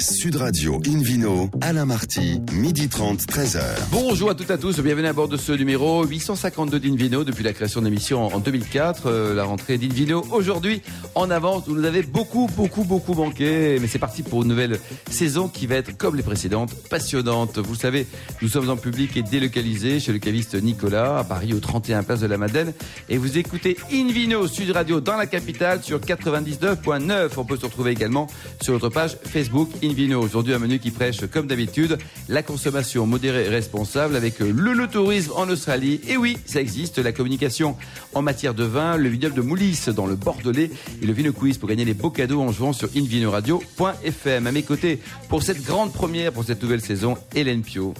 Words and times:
Sud 0.00 0.36
Radio 0.36 0.80
Invino, 0.86 1.50
Alain 1.60 1.84
Marty, 1.84 2.40
midi 2.52 2.88
30, 2.88 3.20
13h. 3.22 3.60
Bonjour 3.90 4.30
à 4.30 4.34
toutes 4.36 4.48
et 4.50 4.52
à 4.52 4.58
tous, 4.58 4.78
bienvenue 4.78 5.08
à 5.08 5.12
bord 5.12 5.26
de 5.26 5.36
ce 5.36 5.50
numéro 5.50 6.04
852 6.04 6.78
d'Invino 6.78 7.24
depuis 7.24 7.42
la 7.42 7.52
création 7.52 7.80
de 7.80 7.86
l'émission 7.86 8.26
en 8.26 8.38
2004, 8.38 9.06
euh, 9.06 9.34
la 9.34 9.42
rentrée 9.42 9.76
d'Invino 9.76 10.24
aujourd'hui 10.30 10.82
en 11.16 11.30
avance, 11.30 11.64
vous 11.66 11.74
nous 11.74 11.84
avez 11.84 12.02
beaucoup, 12.02 12.48
beaucoup, 12.56 12.84
beaucoup 12.84 13.14
manqué, 13.14 13.78
mais 13.80 13.88
c'est 13.88 13.98
parti 13.98 14.22
pour 14.22 14.42
une 14.42 14.48
nouvelle 14.48 14.78
saison 15.10 15.48
qui 15.48 15.66
va 15.66 15.74
être 15.74 15.96
comme 15.96 16.14
les 16.14 16.22
précédentes, 16.22 16.72
passionnante. 16.88 17.58
Vous 17.58 17.72
le 17.72 17.78
savez, 17.78 18.06
nous 18.40 18.48
sommes 18.48 18.70
en 18.70 18.76
public 18.76 19.16
et 19.16 19.22
délocalisés 19.22 19.98
chez 19.98 20.12
le 20.12 20.20
caviste 20.20 20.54
Nicolas 20.54 21.18
à 21.18 21.24
Paris 21.24 21.52
au 21.54 21.60
31 21.60 22.04
place 22.04 22.20
de 22.20 22.26
la 22.26 22.38
Madeleine 22.38 22.72
et 23.08 23.18
vous 23.18 23.36
écoutez 23.36 23.76
Invino 23.92 24.46
Sud 24.46 24.70
Radio 24.70 25.00
dans 25.00 25.16
la 25.16 25.26
capitale 25.26 25.82
sur 25.82 25.98
99.9. 25.98 27.30
On 27.36 27.44
peut 27.44 27.56
se 27.56 27.66
retrouver 27.66 27.90
également 27.90 28.28
sur 28.62 28.74
notre 28.74 28.90
page 28.90 29.16
Facebook. 29.24 29.70
Aujourd'hui, 29.88 30.52
un 30.52 30.58
menu 30.58 30.78
qui 30.78 30.90
prêche, 30.90 31.26
comme 31.32 31.46
d'habitude, 31.46 31.96
la 32.28 32.42
consommation 32.42 33.06
modérée 33.06 33.46
et 33.46 33.48
responsable 33.48 34.16
avec 34.16 34.38
le, 34.38 34.86
tourisme 34.86 35.32
en 35.34 35.48
Australie. 35.48 36.00
Et 36.06 36.16
oui, 36.16 36.36
ça 36.44 36.60
existe, 36.60 36.98
la 36.98 37.12
communication 37.12 37.74
en 38.14 38.20
matière 38.20 38.52
de 38.52 38.64
vin, 38.64 38.96
le 38.96 39.08
vignoble 39.08 39.34
de 39.34 39.40
Moulis 39.40 39.86
dans 39.96 40.06
le 40.06 40.14
Bordelais 40.14 40.70
et 41.02 41.06
le 41.06 41.12
Vino 41.12 41.32
Quiz 41.32 41.56
pour 41.56 41.68
gagner 41.68 41.86
les 41.86 41.94
beaux 41.94 42.10
cadeaux 42.10 42.42
en 42.42 42.52
jouant 42.52 42.74
sur 42.74 42.88
invinoradio.fm. 42.94 44.46
À 44.46 44.52
mes 44.52 44.62
côtés, 44.62 45.00
pour 45.28 45.42
cette 45.42 45.62
grande 45.62 45.92
première, 45.92 46.32
pour 46.32 46.44
cette 46.44 46.62
nouvelle 46.62 46.82
saison, 46.82 47.16
Hélène 47.34 47.62
Pio. 47.62 47.94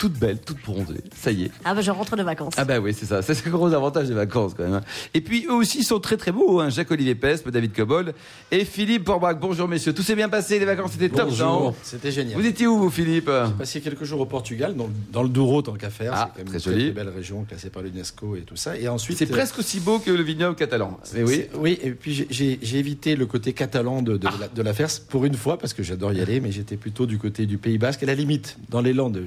Toute 0.00 0.14
belle, 0.18 0.38
toute 0.38 0.56
bronzée. 0.64 1.02
Ça 1.14 1.30
y 1.30 1.44
est. 1.44 1.50
Ah 1.62 1.74
bah 1.74 1.82
je 1.82 1.90
rentre 1.90 2.16
de 2.16 2.22
vacances. 2.22 2.54
Ah 2.56 2.64
bah 2.64 2.78
oui, 2.80 2.94
c'est 2.98 3.04
ça. 3.04 3.20
C'est 3.20 3.44
le 3.44 3.50
gros 3.52 3.70
avantage 3.74 4.08
des 4.08 4.14
vacances 4.14 4.54
quand 4.56 4.62
même. 4.64 4.72
Hein. 4.72 4.80
Et 5.12 5.20
puis 5.20 5.44
eux 5.46 5.52
aussi 5.52 5.84
sont 5.84 6.00
très 6.00 6.16
très 6.16 6.32
beaux. 6.32 6.58
Hein. 6.58 6.70
Jacques-Olivier 6.70 7.14
Pespe, 7.14 7.50
David 7.50 7.74
Cobol 7.74 8.14
et 8.50 8.64
Philippe 8.64 9.04
Porbach. 9.04 9.34
Bonjour 9.38 9.68
messieurs. 9.68 9.92
Tout 9.92 10.02
s'est 10.02 10.14
bien 10.16 10.30
passé. 10.30 10.58
Les 10.58 10.64
vacances 10.64 10.92
c'était 10.92 11.10
top, 11.10 11.28
Bonjour. 11.28 11.74
C'était 11.82 12.10
génial. 12.12 12.40
Vous 12.40 12.46
étiez 12.46 12.66
où 12.66 12.78
vous, 12.78 12.88
Philippe 12.90 13.30
J'ai 13.30 13.52
passé 13.58 13.80
quelques 13.82 14.04
jours 14.04 14.20
au 14.22 14.24
Portugal, 14.26 14.74
dans, 14.74 14.88
dans 15.12 15.22
le 15.22 15.28
Douro 15.28 15.60
tant 15.60 15.74
qu'à 15.74 15.90
faire. 15.90 16.12
Ah, 16.14 16.32
c'est 16.34 16.44
quand 16.44 16.48
très 16.50 16.58
joli. 16.60 16.86
une 16.88 16.94
très, 16.94 17.04
belle 17.04 17.12
région 17.14 17.44
classée 17.44 17.68
par 17.68 17.82
l'UNESCO 17.82 18.36
et 18.36 18.40
tout 18.40 18.56
ça. 18.56 18.78
Et 18.78 18.88
ensuite, 18.88 19.18
C'est 19.18 19.28
euh, 19.30 19.34
presque 19.34 19.58
aussi 19.58 19.80
beau 19.80 19.98
que 19.98 20.10
le 20.10 20.22
vignoble 20.22 20.56
catalan. 20.56 20.98
Mais 21.14 21.24
oui. 21.24 21.34
c'est- 21.34 21.50
Oui, 21.58 21.78
et 21.82 21.90
puis 21.90 22.26
j'ai- 22.30 22.58
évité 22.78 23.16
le 23.16 23.26
côté 23.26 23.52
catalan 23.52 24.00
de, 24.00 24.16
de, 24.16 24.26
Ah. 24.26 24.32
la, 24.40 24.48
de 24.48 24.62
l'affaire 24.62 24.88
pour 25.10 25.26
une 25.26 25.34
fois, 25.34 25.58
parce 25.58 25.74
que 25.74 25.82
j'adore 25.82 26.14
y 26.14 26.22
aller, 26.22 26.40
mais 26.40 26.52
j'étais 26.52 26.78
plutôt 26.78 27.04
du 27.04 27.18
côté 27.18 27.44
du 27.44 27.58
Pays 27.58 27.76
Basque, 27.76 28.02
à 28.02 28.06
la 28.06 28.14
limite, 28.14 28.56
dans 28.70 28.80
les 28.80 28.94
Landes. 28.94 29.20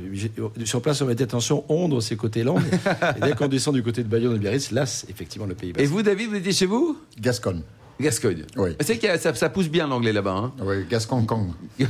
Sur 0.66 0.81
place, 0.81 1.02
on 1.02 1.08
dit 1.14 1.23
attention, 1.23 1.64
Ondre, 1.69 2.02
c'est 2.02 2.16
côté 2.16 2.44
Landes. 2.44 2.61
et 3.17 3.22
dès 3.22 3.33
qu'on 3.33 3.47
descend 3.47 3.73
du 3.75 3.83
côté 3.83 4.03
de 4.03 4.08
Bayonne 4.08 4.36
et 4.36 4.39
Biarritz, 4.39 4.72
là, 4.72 4.86
c'est 4.86 5.09
effectivement 5.09 5.47
le 5.47 5.55
Pays 5.55 5.70
Et 5.72 5.73
Basque. 5.73 5.88
vous, 5.88 6.02
David, 6.02 6.30
vous 6.30 6.36
étiez 6.36 6.53
chez 6.53 6.66
vous? 6.66 6.97
Gascogne. 7.20 7.61
Gascogne. 8.02 8.44
Oui. 8.58 8.72
C'est 8.81 8.97
que 8.97 9.17
ça, 9.19 9.33
ça 9.36 9.49
pousse 9.49 9.69
bien 9.69 9.88
l'anglais 9.88 10.11
là-bas. 10.13 10.31
Hein. 10.36 10.52
Oui, 10.61 10.77
Gascon-Kong. 10.89 11.49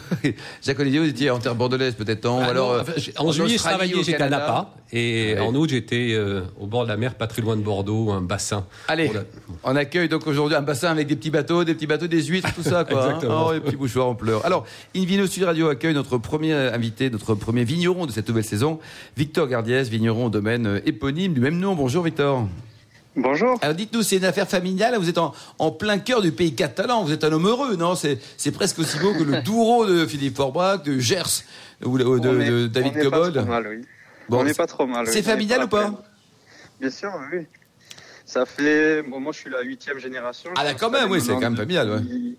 Jacques-Olivier, 0.61 0.99
vous 0.99 1.07
étiez 1.07 1.29
en 1.29 1.39
terre 1.39 1.55
bordelaise 1.55 1.95
peut-être, 1.95 2.25
Ah 2.27 2.45
alors, 2.45 2.73
non, 2.73 2.79
euh, 2.79 2.81
enfin, 2.81 3.11
en 3.17 3.31
juillet, 3.31 3.57
je 3.57 3.63
travaillais, 3.63 3.95
au 3.95 4.03
j'étais 4.03 4.21
à. 4.21 4.29
Napa. 4.29 4.73
Et 4.91 5.33
Ouais. 5.33 5.39
en 5.39 5.55
août, 5.55 5.69
j'étais 5.69 6.11
euh, 6.13 6.41
au 6.59 6.67
bord 6.67 6.83
de 6.83 6.89
la 6.89 6.97
mer, 6.97 7.15
pas 7.15 7.25
très 7.27 7.41
loin 7.41 7.55
de 7.55 7.61
Bordeaux, 7.61 8.11
un 8.11 8.21
bassin. 8.21 8.65
Allez, 8.87 9.07
la- 9.13 9.23
on 9.63 9.75
accueille 9.75 10.07
donc 10.09 10.27
aujourd'hui 10.27 10.55
un 10.55 10.61
bassin 10.61 10.89
avec 10.91 11.07
des 11.07 11.15
petits 11.15 11.31
bateaux, 11.31 11.63
des 11.63 11.73
petits 11.73 11.87
bateaux, 11.87 12.07
des 12.07 12.21
huîtres, 12.23 12.53
tout 12.53 12.61
ça, 12.63 12.83
quoi. 12.83 13.01
hein. 13.01 13.07
Exactement. 13.07 13.45
Oh, 13.47 13.53
les 13.53 13.59
petits 13.59 13.75
bouchoirs 13.75 14.07
en 14.07 14.15
pleurs. 14.15 14.45
Alors, 14.45 14.65
Invino 14.95 15.25
Sud 15.25 15.43
Radio 15.43 15.69
accueille 15.69 15.93
notre 15.95 16.17
premier 16.19 16.53
invité, 16.53 17.09
notre 17.09 17.33
premier 17.33 17.63
vigneron 17.63 18.05
de 18.05 18.11
cette 18.11 18.27
nouvelle 18.27 18.43
saison, 18.45 18.79
Victor 19.17 19.47
Gardiès, 19.47 19.87
vigneron 19.89 20.27
au 20.27 20.29
domaine 20.29 20.81
éponyme 20.85 21.33
du 21.33 21.39
même 21.39 21.57
nom. 21.59 21.73
Bonjour 21.75 22.03
Victor. 22.03 22.47
Bonjour. 23.16 23.59
Alors 23.61 23.75
dites-nous, 23.75 24.02
c'est 24.02 24.17
une 24.17 24.25
affaire 24.25 24.47
familiale, 24.50 24.95
vous 24.97 25.08
êtes 25.08 25.19
en, 25.19 25.33
en 25.59 25.72
plein 25.72 26.00
cœur 26.00 26.22
du 26.22 26.31
pays 26.31 26.56
catalan, 26.56 27.03
vous 27.03 27.11
êtes 27.11 27.23
un 27.23 27.31
homme 27.31 27.45
heureux, 27.47 27.75
non? 27.75 27.94
C'est, 27.95 28.17
c'est 28.38 28.52
presque 28.52 28.80
aussi 28.80 28.97
beau 28.97 29.14
que 29.14 29.22
le 29.23 29.42
Douro 29.44 29.86
de 29.86 30.05
Philippe 30.08 30.36
Forbach, 30.36 30.81
de 30.83 30.97
Gers, 30.97 31.44
ou 31.86 31.97
de, 31.97 32.03
de- 32.20 32.42
est- 32.42 32.50
de 32.50 32.67
David 32.67 32.94
on 32.95 33.00
est 33.00 33.03
pas 33.03 33.09
Cobol. 33.17 33.33
trop 33.33 33.45
mal, 33.45 33.67
oui. 33.67 33.86
Bon, 34.30 34.39
on 34.39 34.44
n'est 34.44 34.50
c'est- 34.50 34.58
pas 34.58 34.66
trop 34.67 34.88
mal. 34.88 35.05
oui. 35.05 35.11
c'est 35.14 35.22
familial 35.22 35.64
ou 35.66 35.67
pas. 35.67 35.94
Bien 36.81 36.89
sûr, 36.89 37.11
oui. 37.32 37.45
Ça 38.26 38.45
fait. 38.48 39.04
Bon, 39.04 39.20
moi, 39.20 39.32
je 39.32 39.39
suis 39.39 39.49
la 39.49 39.61
huitième 39.61 39.99
génération. 39.99 40.49
Ah, 40.58 40.64
là, 40.64 40.73
quand 40.73 40.89
même, 40.89 41.11
oui, 41.11 41.21
c'est 41.21 41.33
quand 41.33 41.39
même 41.42 41.55
familial, 41.58 41.89
ouais. 41.92 41.99
depuis- 41.99 42.37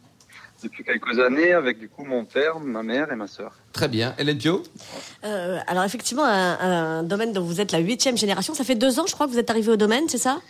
Depuis 0.64 0.82
quelques 0.82 1.18
années, 1.20 1.52
avec 1.52 1.78
du 1.78 1.88
coup 1.90 2.04
mon 2.04 2.24
père, 2.24 2.58
ma 2.58 2.82
mère 2.82 3.12
et 3.12 3.16
ma 3.16 3.26
sœur. 3.28 3.52
Très 3.72 3.86
bien. 3.86 4.14
Hélène 4.18 4.38
Pio 4.38 4.62
Euh, 5.24 5.58
alors 5.68 5.84
effectivement, 5.84 6.24
un, 6.24 6.58
un 6.98 7.02
domaine 7.02 7.32
dont 7.34 7.44
vous 7.44 7.60
êtes 7.60 7.70
la 7.70 7.78
huitième 7.80 8.16
génération, 8.16 8.54
ça 8.54 8.64
fait 8.64 8.74
deux 8.74 8.98
ans, 8.98 9.04
je 9.06 9.12
crois, 9.12 9.26
que 9.26 9.32
vous 9.32 9.38
êtes 9.38 9.50
arrivé 9.50 9.70
au 9.70 9.76
domaine, 9.76 10.04
c'est 10.08 10.16
ça? 10.18 10.40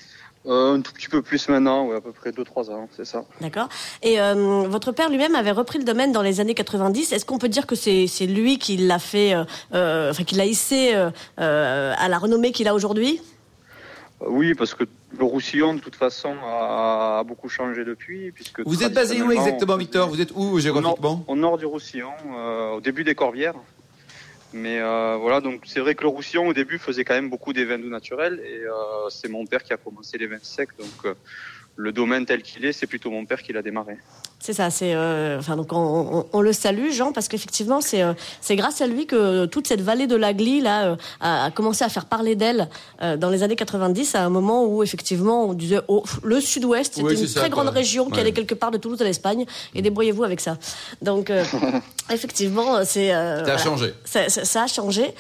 Euh, 0.47 0.75
un 0.75 0.81
tout 0.83 0.93
petit 0.93 1.09
peu 1.09 1.23
plus 1.23 1.49
maintenant, 1.49 1.87
ouais, 1.87 1.97
à 1.97 2.01
peu 2.03 2.13
près 2.13 2.31
2-3 2.31 2.71
ans, 2.71 2.89
c'est 2.95 3.07
ça. 3.07 3.25
D'accord. 3.41 3.69
Et 4.03 4.21
euh, 4.21 4.65
votre 4.69 4.93
père 4.93 5.09
lui-même 5.09 5.35
avait 5.35 5.53
repris 5.53 5.79
le 5.79 5.85
domaine 5.85 6.13
dans 6.13 6.21
les 6.21 6.39
années 6.41 6.53
90. 6.55 7.13
Est-ce 7.13 7.25
qu'on 7.25 7.39
peut 7.39 7.49
dire 7.49 7.67
que 7.67 7.75
c'est 7.75 8.07
c'est 8.07 8.27
lui 8.27 8.59
qui 8.59 8.77
l'a 8.77 8.99
fait, 8.99 9.35
euh, 9.35 9.45
euh, 9.73 10.11
enfin 10.11 10.25
qui 10.25 10.35
l'a 10.35 10.45
hissé 10.45 10.95
euh, 10.95 11.11
euh, 11.41 11.95
à 11.97 12.09
la 12.09 12.19
renommée 12.19 12.53
qu'il 12.53 12.69
a 12.69 12.75
aujourd'hui? 12.75 13.23
Euh, 14.21 14.27
oui, 14.29 14.55
parce 14.55 14.75
que 14.75 14.85
le 15.19 15.25
Roussillon, 15.25 15.75
de 15.75 15.81
toute 15.81 15.97
façon, 15.97 16.35
a, 16.45 17.21
a 17.21 17.25
beaucoup 17.25 17.49
changé 17.49 17.85
depuis. 17.85 18.31
Puisque 18.33 18.61
Vous 18.67 18.83
êtes 18.83 18.93
basé 18.93 19.23
où 19.23 19.31
exactement, 19.31 19.77
Victor? 19.77 20.09
Vous 20.11 20.21
êtes 20.21 20.33
où 20.33 20.41
au 20.43 20.51
nord, 20.51 20.61
géographiquement? 20.61 21.25
au 21.27 21.37
nord 21.37 21.57
du 21.57 21.65
Roussillon, 21.67 22.13
euh, 22.37 22.73
au 22.77 22.81
début 22.81 23.05
des 23.05 23.15
Corbières. 23.15 23.55
Mais 24.55 24.79
euh, 24.79 25.17
voilà, 25.17 25.41
donc 25.41 25.63
c'est 25.67 25.81
vrai 25.81 25.97
que 25.97 26.03
le 26.03 26.09
Roussillon 26.09 26.47
au 26.47 26.53
début 26.53 26.79
faisait 26.79 27.05
quand 27.05 27.15
même 27.15 27.29
beaucoup 27.29 27.53
des 27.53 27.65
vins 27.65 27.77
doux 27.77 27.89
naturels 27.89 28.41
et 28.45 28.61
euh, 28.61 29.11
c'est 29.11 29.29
mon 29.29 29.45
père 29.45 29.65
qui 29.65 29.73
a 29.73 29.77
commencé 29.77 30.17
les 30.17 30.29
vins 30.29 30.39
secs, 30.41 30.69
donc 30.79 31.07
euh, 31.07 31.15
le 31.75 31.91
domaine 31.91 32.25
tel 32.25 32.41
qu'il 32.41 32.65
est, 32.65 32.73
c'est 32.73 32.87
plutôt 32.87 33.11
mon 33.11 33.27
père 33.27 33.43
qui 33.43 33.53
l'a 33.53 33.63
démarré. 33.63 33.97
C'est 34.47 34.53
ça. 34.53 34.69
C'est 34.69 34.95
euh, 34.95 35.39
enfin 35.39 35.57
donc 35.57 35.73
on, 35.73 35.79
on- 35.79 36.27
on 36.35 36.41
le 36.43 36.53
salue, 36.53 36.91
Jean, 36.91 37.13
parce 37.13 37.29
qu'effectivement 37.29 37.81
c'est 37.81 38.03
euh, 38.03 38.13
c'est 38.43 38.57
grâce 38.57 38.83
à 38.83 38.87
lui 38.87 39.07
que 39.07 39.47
toute 39.47 39.67
cette 39.67 39.81
vallée 39.81 40.07
de 40.07 40.17
la 40.17 40.35
Glie 40.35 40.61
là 40.61 40.85
euh, 40.85 40.97
a, 41.23 41.45
a 41.47 41.51
commencé 41.51 41.83
à 41.83 41.89
faire 41.89 42.05
parler 42.05 42.35
d'elle 42.37 42.69
dans 43.01 43.31
les 43.31 43.43
années 43.43 43.57
90 43.57 44.15
à 44.17 44.23
un 44.23 44.29
moment 44.29 44.67
où 44.67 44.83
effectivement 44.83 45.45
on 45.47 45.55
disait 45.55 45.81
oh, 45.89 46.05
le 46.23 46.43
Sud-Ouest 46.43 46.97
Oui, 46.99 47.05
c'était 47.05 47.17
c'est 47.17 47.23
une 47.23 47.29
ça, 47.29 47.41
très 47.41 47.49
grande 47.49 47.69
région 47.71 48.11
qui 48.11 48.21
allait 48.21 48.33
quelque 48.33 48.55
part 48.55 48.71
de 48.71 48.77
Toulouse 48.77 49.01
à 49.01 49.05
l'Espagne 49.05 49.47
et 49.75 49.81
débrouillez-vous 49.81 50.25
avec 50.25 50.41
ça. 50.41 50.59
Donc 51.01 51.33
effectivement 52.11 52.85
c'est 52.85 53.11
Ça 53.11 53.31
a 53.31 53.43
voilà. 53.43 53.57
changé. 53.59 53.95
Ça, 54.05 54.63
a 54.63 54.67
changé, 54.67 55.15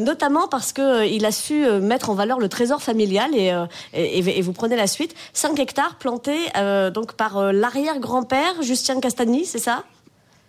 notamment 0.00 0.48
parce 0.48 0.72
que 0.72 1.06
il 1.06 1.24
a 1.24 1.30
su 1.32 1.64
mettre 1.80 2.10
en 2.10 2.14
valeur 2.14 2.40
le 2.40 2.48
trésor 2.48 2.82
familial 2.82 3.30
et, 3.34 3.52
et, 3.94 4.42
vous 4.42 4.52
prenez 4.52 4.74
la 4.76 4.88
suite. 4.88 5.14
5 5.32 5.58
hectares 5.60 5.94
plantés 5.96 6.40
donc 6.92 7.12
par 7.12 7.38
euh, 7.38 7.52
l'arrière-grand-père 8.32 8.62
Justin 8.62 9.00
Castagny, 9.00 9.44
c'est 9.44 9.58
ça? 9.58 9.84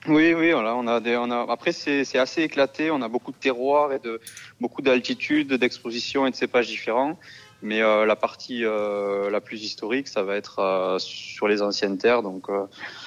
Oui, 0.08 0.34
oui, 0.34 0.52
voilà, 0.52 0.76
on 0.76 0.88
a 0.88 1.52
après 1.52 1.72
c'est 1.72 2.18
assez 2.18 2.42
éclaté, 2.42 2.92
on 2.92 3.02
a 3.02 3.08
beaucoup 3.08 3.32
de 3.32 3.38
terroirs 3.38 3.94
et 3.94 4.00
de 4.00 4.20
beaucoup 4.60 4.82
d'altitude, 4.82 5.54
d'exposition 5.54 6.26
et 6.28 6.32
de 6.32 6.36
cépages 6.36 6.68
différents. 6.68 7.18
Mais 7.62 7.82
euh, 7.82 8.06
la 8.06 8.18
partie 8.18 8.66
euh, 8.66 9.30
la 9.30 9.40
plus 9.40 9.64
historique, 9.64 10.10
ça 10.10 10.22
va 10.24 10.36
être 10.36 10.60
euh, 10.60 11.00
sur 11.00 11.48
les 11.48 11.62
anciennes 11.62 11.98
terres, 11.98 12.22
donc 12.22 12.48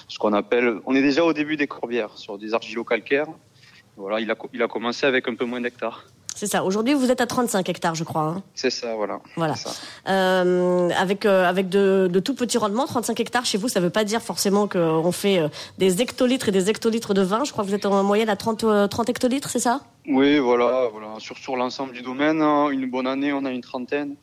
ce 0.08 0.18
qu'on 0.18 0.32
appelle, 0.32 0.80
on 0.86 0.94
est 0.94 1.02
déjà 1.02 1.22
au 1.24 1.34
début 1.34 1.58
des 1.58 1.66
corbières, 1.66 2.16
sur 2.16 2.38
des 2.38 2.54
argilo-calcaires. 2.54 3.28
Voilà, 3.98 4.20
il 4.20 4.62
a 4.62 4.68
commencé 4.68 5.06
avec 5.06 5.28
un 5.28 5.34
peu 5.34 5.44
moins 5.44 5.60
d'hectares. 5.60 6.06
C'est 6.38 6.46
ça. 6.46 6.64
Aujourd'hui, 6.64 6.92
vous 6.92 7.10
êtes 7.10 7.22
à 7.22 7.26
35 7.26 7.66
hectares, 7.70 7.94
je 7.94 8.04
crois. 8.04 8.22
hein. 8.24 8.42
C'est 8.54 8.68
ça, 8.68 8.94
voilà. 8.94 9.20
Voilà. 9.36 9.54
Ça. 9.54 9.70
Euh, 10.06 10.90
avec 10.90 11.24
euh, 11.24 11.46
avec 11.48 11.70
de, 11.70 12.10
de 12.12 12.20
tout 12.20 12.34
petits 12.34 12.58
rendements, 12.58 12.84
35 12.86 13.18
hectares 13.20 13.46
chez 13.46 13.56
vous, 13.56 13.68
ça 13.68 13.80
ne 13.80 13.86
veut 13.86 13.90
pas 13.90 14.04
dire 14.04 14.20
forcément 14.20 14.68
qu'on 14.68 15.12
fait 15.12 15.38
euh, 15.38 15.48
des 15.78 16.02
hectolitres 16.02 16.50
et 16.50 16.52
des 16.52 16.68
hectolitres 16.68 17.14
de 17.14 17.22
vin. 17.22 17.44
Je 17.44 17.52
crois 17.52 17.64
que 17.64 17.70
vous 17.70 17.74
êtes 17.74 17.86
en 17.86 18.02
moyenne 18.02 18.28
à 18.28 18.36
30, 18.36 18.64
euh, 18.64 18.86
30 18.86 19.08
hectolitres, 19.08 19.48
c'est 19.48 19.60
ça? 19.60 19.80
Oui, 20.06 20.38
voilà, 20.38 20.88
voilà. 20.92 21.14
Sur, 21.20 21.38
sur 21.38 21.56
l'ensemble 21.56 21.94
du 21.94 22.02
domaine, 22.02 22.42
hein, 22.42 22.68
une 22.68 22.88
bonne 22.90 23.06
année, 23.06 23.32
on 23.32 23.44
a 23.46 23.50
une 23.50 23.62
trentaine. 23.62 24.14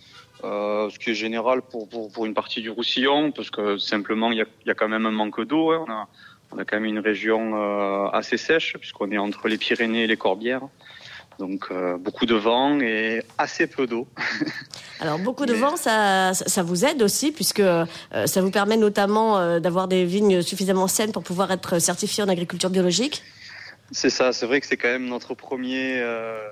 Euh, 0.44 0.90
ce 0.92 1.00
qui 1.00 1.10
est 1.12 1.16
général 1.16 1.62
pour, 1.64 1.88
pour, 1.90 2.12
pour 2.12 2.26
une 2.28 2.34
partie 2.36 2.62
du 2.62 2.70
Roussillon, 2.70 3.32
parce 3.32 3.50
que 3.50 3.78
simplement, 3.80 4.30
il 4.32 4.38
y 4.38 4.42
a, 4.42 4.46
y 4.68 4.70
a 4.72 4.74
quand 4.76 4.90
même 4.90 5.06
un 5.08 5.12
manque 5.12 5.42
d'eau. 5.48 5.72
hein. 5.72 5.86
On, 5.88 5.92
a, 5.92 6.08
on 6.52 6.58
a 6.60 6.66
quand 6.66 6.76
même 6.76 6.86
une 6.86 7.00
région 7.00 7.54
euh, 7.56 8.08
assez 8.10 8.38
sèche, 8.38 8.76
puisqu'on 8.80 9.10
est 9.12 9.18
entre 9.18 9.48
les 9.48 9.58
Pyrénées 9.58 10.04
et 10.04 10.08
les 10.08 10.18
Corbières. 10.18 10.62
Donc, 11.40 11.68
euh, 11.72 11.98
beaucoup 11.98 12.26
de 12.26 12.36
vent 12.36 12.80
et 12.80 13.24
assez 13.38 13.68
peu 13.68 13.88
d'eau. 13.88 14.08
Alors 15.00 15.20
beaucoup 15.20 15.46
de 15.46 15.54
Mais- 15.54 15.60
vent, 15.60 15.76
ça, 15.78 16.34
ça, 16.34 16.64
vous 16.64 16.86
aide 16.86 17.02
aussi 17.02 17.32
puisque 17.32 17.60
euh, 17.60 17.86
ça 18.26 18.42
vous 18.42 18.52
permet 18.52 18.78
notamment 18.78 19.38
euh, 19.40 19.60
d'avoir 19.60 19.88
des 19.88 20.06
vignes 20.06 20.42
suffisamment 20.42 20.88
saines 20.88 21.12
pour 21.12 21.24
pouvoir 21.24 21.52
être 21.52 21.80
certifié 21.80 22.24
en 22.24 22.30
agriculture 22.30 22.70
biologique? 22.70 23.24
C'est 23.92 24.10
ça, 24.10 24.32
c'est 24.32 24.46
vrai 24.46 24.62
que 24.62 24.68
c'est 24.68 24.78
quand 24.78 24.88
même 24.88 25.08
notre 25.08 25.34
premier, 25.34 26.00
euh, 26.00 26.48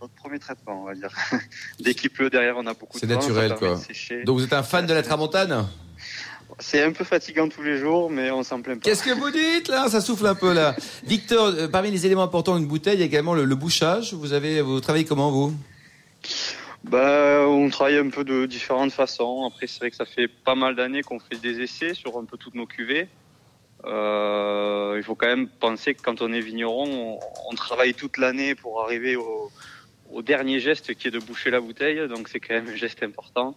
notre 0.00 0.14
premier 0.14 0.38
traitement, 0.38 0.82
on 0.82 0.86
va 0.86 0.94
dire. 0.94 1.10
Dès 1.80 1.94
qu'il 1.94 2.10
pleut 2.10 2.30
derrière, 2.30 2.56
on 2.56 2.66
a 2.66 2.74
beaucoup 2.74 2.98
C'est 2.98 3.06
de 3.06 3.14
vent, 3.14 3.20
ça 3.20 3.28
naturel, 3.28 3.54
quoi. 3.58 3.74
de. 3.76 4.24
Donc 4.24 4.38
vous 4.38 4.44
êtes 4.44 4.52
un 4.52 4.62
fan 4.62 4.86
de 4.86 4.94
la 4.94 5.02
tramontane? 5.02 5.66
C'est 6.58 6.82
un 6.82 6.92
peu 6.92 7.04
fatigant 7.04 7.48
tous 7.48 7.62
les 7.62 7.78
jours, 7.78 8.10
mais 8.10 8.30
on 8.30 8.42
s'en 8.42 8.60
plaint 8.62 8.80
pas. 8.80 8.84
Qu'est-ce 8.84 9.02
que 9.04 9.10
vous 9.10 9.30
dites 9.30 9.68
là? 9.68 9.88
Ça 9.88 10.00
souffle 10.00 10.26
un 10.26 10.34
peu 10.34 10.52
là. 10.52 10.74
Victor, 11.04 11.46
euh, 11.48 11.68
parmi 11.68 11.90
les 11.90 12.04
éléments 12.06 12.24
importants 12.24 12.58
d'une 12.58 12.66
bouteille, 12.66 12.94
il 12.94 13.00
y 13.00 13.02
a 13.02 13.06
également 13.06 13.34
le, 13.34 13.44
le 13.44 13.54
bouchage. 13.54 14.14
Vous 14.14 14.32
avez, 14.32 14.60
vous 14.60 14.80
travaillez 14.80 15.04
comment 15.04 15.30
vous? 15.30 15.54
Bah, 16.84 17.44
on 17.46 17.68
travaille 17.70 17.98
un 17.98 18.08
peu 18.08 18.24
de 18.24 18.46
différentes 18.46 18.92
façons. 18.92 19.46
Après, 19.46 19.66
c'est 19.66 19.78
vrai 19.78 19.90
que 19.90 19.96
ça 19.96 20.04
fait 20.04 20.26
pas 20.28 20.54
mal 20.54 20.74
d'années 20.74 21.02
qu'on 21.02 21.20
fait 21.20 21.36
des 21.36 21.60
essais 21.60 21.94
sur 21.94 22.16
un 22.18 22.24
peu 22.24 22.36
toutes 22.36 22.54
nos 22.54 22.66
cuvées. 22.66 23.08
Euh, 23.84 24.94
il 24.96 25.04
faut 25.04 25.14
quand 25.14 25.28
même 25.28 25.48
penser 25.48 25.94
que 25.94 26.02
quand 26.02 26.22
on 26.22 26.32
est 26.32 26.40
vigneron, 26.40 26.88
on, 26.88 27.18
on 27.50 27.54
travaille 27.54 27.94
toute 27.94 28.16
l'année 28.18 28.56
pour 28.56 28.82
arriver 28.82 29.14
au, 29.14 29.50
au 30.10 30.22
dernier 30.22 30.58
geste 30.58 30.94
qui 30.94 31.08
est 31.08 31.12
de 31.12 31.20
boucher 31.20 31.50
la 31.50 31.60
bouteille. 31.60 32.08
Donc 32.08 32.28
c'est 32.28 32.40
quand 32.40 32.54
même 32.54 32.68
un 32.68 32.76
geste 32.76 33.02
important. 33.02 33.54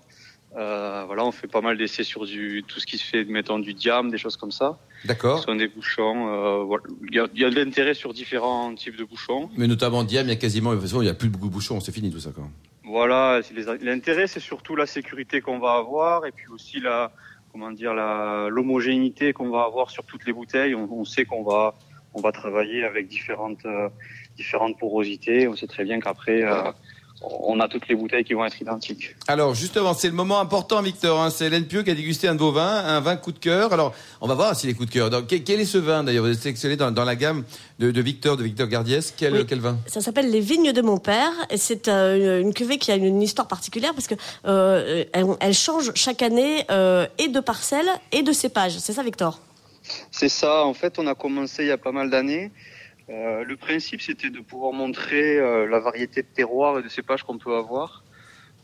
Euh, 0.57 1.03
voilà, 1.07 1.23
on 1.25 1.31
fait 1.31 1.47
pas 1.47 1.61
mal 1.61 1.77
d'essais 1.77 2.03
sur 2.03 2.25
du, 2.25 2.63
tout 2.67 2.79
ce 2.79 2.85
qui 2.85 2.97
se 2.97 3.05
fait, 3.05 3.23
mettons 3.23 3.57
du 3.59 3.73
diam, 3.73 4.11
des 4.11 4.17
choses 4.17 4.35
comme 4.35 4.51
ça. 4.51 4.79
D'accord. 5.05 5.39
Ce 5.39 5.45
sont 5.45 5.55
des 5.55 5.67
bouchons. 5.69 6.27
euh, 6.27 6.63
voilà. 6.63 6.83
Il 7.07 7.15
y 7.15 7.19
a, 7.19 7.27
il 7.33 7.41
y 7.41 7.45
a 7.45 7.49
de 7.49 7.55
l'intérêt 7.55 7.93
sur 7.93 8.13
différents 8.13 8.73
types 8.75 8.97
de 8.97 9.05
bouchons. 9.05 9.49
Mais 9.55 9.67
notamment 9.67 10.03
Diam, 10.03 10.25
il 10.25 10.29
y 10.29 10.33
a 10.33 10.35
quasiment, 10.35 10.71
de 10.71 10.75
toute 10.75 10.83
façon, 10.83 11.01
il 11.01 11.05
n'y 11.05 11.09
a 11.09 11.13
plus 11.13 11.29
beaucoup 11.29 11.47
de 11.47 11.53
bouchons, 11.53 11.79
c'est 11.79 11.93
fini 11.93 12.11
tout 12.11 12.19
ça 12.19 12.31
quand. 12.35 12.49
Voilà, 12.83 13.39
l'intérêt, 13.81 14.27
c'est 14.27 14.41
surtout 14.41 14.75
la 14.75 14.85
sécurité 14.85 15.39
qu'on 15.39 15.59
va 15.59 15.73
avoir 15.75 16.25
et 16.25 16.31
puis 16.33 16.47
aussi 16.49 16.81
la, 16.81 17.13
comment 17.53 17.71
dire, 17.71 17.93
la, 17.93 18.47
l'homogénéité 18.49 19.31
qu'on 19.31 19.49
va 19.49 19.63
avoir 19.63 19.89
sur 19.89 20.03
toutes 20.03 20.25
les 20.25 20.33
bouteilles. 20.33 20.75
On, 20.75 20.91
on 20.91 21.05
sait 21.05 21.23
qu'on 21.23 21.43
va, 21.43 21.75
on 22.13 22.19
va 22.19 22.33
travailler 22.33 22.83
avec 22.83 23.07
différentes, 23.07 23.65
euh, 23.65 23.87
différentes 24.35 24.77
porosités. 24.77 25.47
On 25.47 25.55
sait 25.55 25.67
très 25.67 25.85
bien 25.85 26.01
qu'après, 26.01 26.43
euh, 26.43 26.71
on 27.21 27.59
a 27.59 27.67
toutes 27.67 27.87
les 27.87 27.95
bouteilles 27.95 28.23
qui 28.23 28.33
vont 28.33 28.45
être 28.45 28.59
identiques. 28.61 29.15
Alors 29.27 29.53
justement, 29.53 29.93
c'est 29.93 30.07
le 30.07 30.13
moment 30.15 30.39
important, 30.39 30.81
Victor. 30.81 31.21
hein. 31.21 31.29
C'est 31.29 31.45
Hélène 31.45 31.65
Pieux 31.65 31.83
qui 31.83 31.91
a 31.91 31.95
dégusté 31.95 32.27
un 32.27 32.35
de 32.35 32.39
vos 32.39 32.51
vins, 32.51 32.83
un 32.85 32.99
vin 32.99 33.15
coup 33.15 33.31
de 33.31 33.37
cœur. 33.39 33.73
Alors, 33.73 33.93
on 34.21 34.27
va 34.27 34.33
voir 34.33 34.55
si 34.55 34.65
les 34.67 34.73
coups 34.73 34.89
de 34.89 34.93
cœur. 34.93 35.09
Donc, 35.09 35.27
quel, 35.27 35.59
est 35.59 35.65
ce 35.65 35.77
vin 35.77 36.03
d'ailleurs? 36.03 36.25
Vous 36.25 36.31
êtes 36.31 36.39
sélectionné 36.39 36.75
dans, 36.75 36.91
dans 36.91 37.03
la 37.05 37.15
gamme 37.15 37.43
de, 37.79 37.91
de 37.91 38.01
Victor, 38.01 38.37
de 38.37 38.43
Victor 38.43 38.67
Gardiès. 38.67 39.13
Quel, 39.15 39.33
Oui. 39.33 39.45
quel 39.47 39.59
vin? 39.59 39.77
Ça 39.87 40.01
s'appelle 40.01 40.31
Les 40.31 40.39
Vignes 40.39 40.71
de 40.71 40.81
mon 40.81 40.97
père. 40.97 41.31
Et 41.49 41.57
c'est 41.57 41.87
euh, 41.87 42.41
une 42.41 42.53
cuvée 42.53 42.77
qui 42.79 42.91
a 42.91 42.95
une 42.95 43.21
histoire 43.21 43.47
particulière 43.47 43.93
parce 43.93 44.07
que 44.07 44.15
euh, 44.45 45.03
elle, 45.13 45.25
elle 45.39 45.53
change 45.53 45.91
chaque 45.95 46.21
année 46.23 46.65
euh, 46.71 47.05
et 47.19 47.27
de 47.27 47.39
parcelles 47.39 47.89
et 48.11 48.23
de 48.23 48.31
cépage. 48.31 48.77
C'est 48.79 48.93
ça, 48.93 49.03
Victor? 49.03 49.39
C'est 50.11 50.29
ça. 50.29 50.63
En 50.65 50.73
fait, 50.73 50.97
on 50.99 51.07
a 51.07 51.15
commencé 51.15 51.63
il 51.63 51.67
y 51.67 51.71
a 51.71 51.77
pas 51.77 51.91
mal 51.91 52.09
d'années. 52.09 52.51
Euh, 53.11 53.43
le 53.43 53.57
principe, 53.57 54.01
c'était 54.01 54.29
de 54.29 54.39
pouvoir 54.39 54.71
montrer 54.73 55.37
euh, 55.37 55.67
la 55.67 55.79
variété 55.79 56.21
de 56.21 56.27
terroirs 56.27 56.79
et 56.79 56.83
de 56.83 56.87
cépages 56.87 57.23
qu'on 57.23 57.37
peut 57.37 57.55
avoir. 57.55 58.03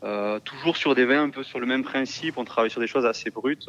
Euh, 0.03 0.39
toujours 0.39 0.77
sur 0.77 0.95
des 0.95 1.05
vins 1.05 1.23
un 1.23 1.29
peu 1.29 1.43
sur 1.43 1.59
le 1.59 1.65
même 1.65 1.83
principe. 1.83 2.37
On 2.37 2.45
travaille 2.45 2.69
sur 2.69 2.79
des 2.79 2.87
choses 2.87 3.05
assez 3.05 3.29
brutes. 3.29 3.67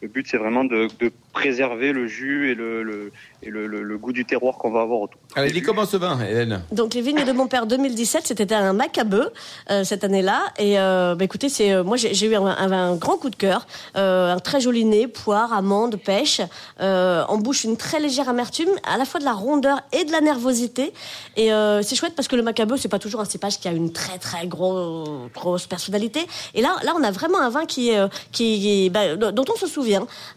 Le 0.00 0.06
but, 0.08 0.26
c'est 0.30 0.36
vraiment 0.36 0.62
de, 0.64 0.88
de 1.00 1.10
préserver 1.32 1.92
le 1.92 2.06
jus 2.06 2.52
et 2.52 2.54
le, 2.54 2.84
le, 2.84 3.10
et 3.42 3.50
le, 3.50 3.66
le- 3.66 3.82
le 3.82 3.98
goût 3.98 4.12
du 4.12 4.24
terroir 4.24 4.56
qu'on 4.56 4.70
va 4.70 4.82
avoir 4.82 5.00
autour. 5.00 5.20
Il 5.36 5.52
dit 5.52 5.60
comment 5.62 5.86
ce 5.86 5.96
vin, 5.96 6.20
Hélène 6.20 6.62
Donc 6.70 6.94
les 6.94 7.00
vignes 7.00 7.24
de 7.24 7.32
mon 7.32 7.48
père 7.48 7.66
2017, 7.66 8.26
c'était 8.26 8.52
un 8.54 8.72
macabeu 8.72 9.30
euh, 9.70 9.82
cette 9.82 10.04
année-là. 10.04 10.42
Et 10.58 10.78
euh, 10.78 11.16
bah, 11.16 11.24
écoutez, 11.24 11.48
c'est 11.48 11.72
euh, 11.72 11.82
moi 11.82 11.96
j'ai 11.96 12.14
j'ai 12.14 12.26
eu 12.28 12.34
un, 12.36 12.44
un- 12.46 12.70
un 12.72 12.94
grand 12.96 13.16
coup 13.16 13.28
de 13.28 13.34
cœur, 13.34 13.66
euh, 13.96 14.34
un 14.34 14.38
très 14.38 14.60
joli 14.60 14.84
nez, 14.84 15.08
poire, 15.08 15.52
amande, 15.52 15.96
pêche, 15.96 16.40
euh, 16.80 17.24
en 17.28 17.38
bouche 17.38 17.64
une 17.64 17.76
très 17.76 17.98
légère 17.98 18.28
amertume, 18.28 18.70
à 18.84 18.98
la 18.98 19.04
fois 19.04 19.18
de 19.18 19.24
la 19.24 19.32
rondeur 19.32 19.80
et 19.92 20.04
de 20.04 20.12
la 20.12 20.20
nervosité. 20.20 20.92
Et 21.36 21.52
euh, 21.52 21.82
c'est 21.82 21.96
chouette 21.96 22.14
parce 22.14 22.28
que 22.28 22.36
le 22.36 22.42
macabeu 22.42 22.76
c'est 22.76 22.88
pas 22.88 23.00
toujours 23.00 23.20
un 23.20 23.24
cépage 23.24 23.58
qui 23.58 23.66
a 23.66 23.72
une 23.72 23.92
très 23.92 24.18
très 24.18 24.46
gros, 24.46 25.28
grosse 25.34 25.66
personnalité. 25.66 26.20
Et 26.54 26.62
là, 26.62 26.76
là 26.84 26.92
on 26.96 27.02
a 27.02 27.10
vraiment 27.10 27.40
un 27.40 27.50
vin 27.50 27.66
qui 27.66 27.90
est 27.90 28.00
qui, 28.30 28.60
qui- 28.60 28.90
bah, 28.90 29.16
dont 29.16 29.44
on 29.52 29.56
se 29.58 29.66
souvient, 29.66 29.87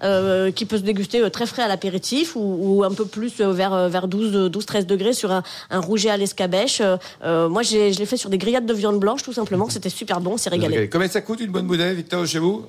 euh, 0.03 0.51
qui 0.51 0.65
peut 0.65 0.77
se 0.77 0.83
déguster 0.83 1.21
euh, 1.21 1.30
très 1.30 1.45
frais 1.45 1.63
à 1.63 1.68
l'apéritif 1.68 2.36
ou, 2.36 2.57
ou 2.62 2.83
un 2.83 2.92
peu 2.92 3.06
plus 3.06 3.39
euh, 3.39 3.51
vers 3.51 3.89
vers 3.89 4.07
12 4.07 4.50
12 4.51 4.65
13 4.65 4.86
degrés 4.88 5.13
sur 5.13 5.31
un, 5.31 5.44
un 5.69 5.80
rouget 5.80 6.09
à 6.09 6.18
l'escabèche. 6.18 6.81
Euh, 6.81 7.50
moi, 7.50 7.62
je 7.63 7.98
l'ai 7.98 8.06
fait 8.06 8.18
sur 8.18 8.30
des 8.30 8.38
grillades 8.38 8.65
de 8.65 8.74
viande 8.74 9.00
blanche, 9.00 9.24
tout 9.24 9.33
simplement. 9.33 9.69
C'était 9.69 9.89
super 9.89 10.21
bon, 10.21 10.38
c'est 10.38 10.50
régalé. 10.50 10.89
Combien 10.89 11.07
ça 11.07 11.21
coûte 11.21 11.39
une 11.42 11.51
bonne 11.51 11.68
bouteille, 11.68 11.95
Victor, 11.95 12.25
chez 12.25 12.39
vous? 12.39 12.65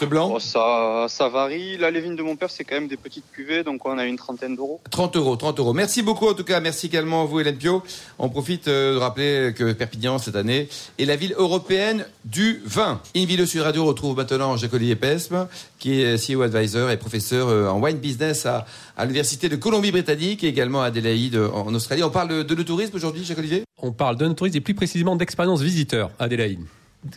Ce 0.00 0.06
blanc 0.06 0.32
Oh, 0.34 0.40
ça, 0.40 1.04
ça 1.10 1.28
varie. 1.28 1.76
Là, 1.76 1.90
les 1.90 2.00
vignes 2.00 2.16
de 2.16 2.22
mon 2.22 2.34
père, 2.34 2.48
c'est 2.48 2.64
quand 2.64 2.76
même 2.76 2.88
des 2.88 2.96
petites 2.96 3.30
cuvées, 3.32 3.62
donc 3.62 3.84
on 3.84 3.98
a 3.98 4.06
une 4.06 4.16
trentaine 4.16 4.56
d'euros. 4.56 4.80
30 4.90 5.16
euros, 5.16 5.36
30 5.36 5.58
euros. 5.58 5.74
Merci 5.74 6.00
beaucoup 6.00 6.26
en 6.26 6.32
tout 6.32 6.42
cas. 6.42 6.58
Merci 6.58 6.86
également 6.86 7.20
à 7.20 7.26
vous, 7.26 7.38
Hélène 7.38 7.58
Pio. 7.58 7.82
On 8.18 8.30
profite 8.30 8.66
euh, 8.68 8.94
de 8.94 8.98
rappeler 8.98 9.52
que 9.54 9.74
Perpignan, 9.74 10.16
cette 10.16 10.36
année, 10.36 10.70
est 10.98 11.04
la 11.04 11.16
ville 11.16 11.34
européenne 11.36 12.06
du 12.24 12.62
vin. 12.64 13.02
In 13.14 13.26
sur 13.44 13.64
Radio 13.64 13.84
retrouve 13.84 14.16
maintenant 14.16 14.56
Jacques-Olivier 14.56 14.96
Pesme, 14.96 15.46
qui 15.78 16.00
est 16.00 16.16
CEO 16.16 16.40
advisor 16.40 16.90
et 16.90 16.96
professeur 16.96 17.48
euh, 17.48 17.68
en 17.68 17.78
wine 17.78 17.98
business 17.98 18.46
à, 18.46 18.64
à 18.96 19.04
l'Université 19.04 19.50
de 19.50 19.56
Colombie-Britannique 19.56 20.42
et 20.44 20.48
également 20.48 20.80
à 20.80 20.86
Adélaïde 20.86 21.34
euh, 21.34 21.50
en 21.50 21.74
Australie. 21.74 22.02
On 22.04 22.08
parle 22.10 22.28
de, 22.28 22.42
de 22.42 22.54
le 22.54 22.64
tourisme 22.64 22.96
aujourd'hui, 22.96 23.22
Jacques-Olivier? 23.22 23.64
On 23.76 23.92
parle 23.92 24.16
d'un 24.16 24.32
tourisme 24.32 24.56
et 24.56 24.60
plus 24.62 24.74
précisément 24.74 25.14
d'expérience 25.14 25.60
visiteur, 25.60 26.10
Adélaïde. 26.18 26.60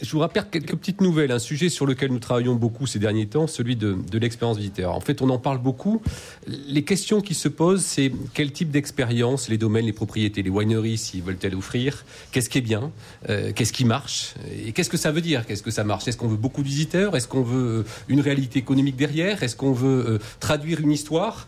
Je 0.02 0.10
vous 0.12 0.20
rappelle 0.20 0.46
quelques 0.50 0.76
petites 0.78 1.02
nouvelles, 1.02 1.32
un 1.32 1.40
sujet 1.40 1.68
sur 1.68 1.86
lequel 1.86 2.10
nous 2.10 2.20
travaillons 2.20 2.56
beaucoup 2.56 2.88
ces 2.88 3.00
derniers 3.00 3.28
temps, 3.28 3.48
celui 3.48 3.76
de, 3.76 3.98
l'expérience 4.14 4.58
visiteur. 4.58 4.96
En 4.96 5.02
fait, 5.02 5.22
on 5.22 5.30
en 5.30 5.40
parle 5.40 5.58
beaucoup. 5.58 6.02
Les 6.48 6.84
questions 6.84 7.20
qui 7.20 7.34
se 7.34 7.50
posent, 7.50 7.84
c'est 7.84 8.14
quel 8.34 8.54
type 8.54 8.72
d'expérience, 8.72 9.50
les 9.50 9.58
domaines, 9.58 9.86
les 9.86 9.92
propriétés, 9.92 10.42
les 10.42 10.50
wineries, 10.50 10.98
s'ils 10.98 11.22
veulent-elles 11.22 11.56
offrir, 11.56 12.06
qu'est-ce 12.32 12.50
qui 12.50 12.60
est 12.60 12.62
bien, 12.62 12.92
euh, 13.28 13.52
qu'est-ce 13.54 13.74
qui 13.74 13.84
marche, 13.84 14.36
et 14.66 14.72
qu'est-ce 14.72 14.90
que 14.90 14.96
ça 14.96 15.12
veut 15.12 15.20
dire, 15.20 15.46
qu'est-ce 15.46 15.64
que 15.64 15.72
ça 15.72 15.84
marche? 15.84 16.08
Est-ce 16.08 16.16
qu'on 16.16 16.30
veut 16.30 16.38
beaucoup 16.38 16.62
de 16.62 16.68
visiteurs? 16.68 17.18
Est-ce 17.18 17.28
qu'on 17.28 17.44
veut 17.44 17.80
euh, 17.80 17.86
une 18.08 18.22
réalité 18.22 18.60
économique 18.60 18.96
derrière? 18.96 19.44
Est-ce 19.44 19.58
qu'on 19.58 19.74
veut 19.74 20.06
euh, 20.08 20.20
traduire 20.40 20.80
une 20.80 20.92
histoire? 20.92 21.46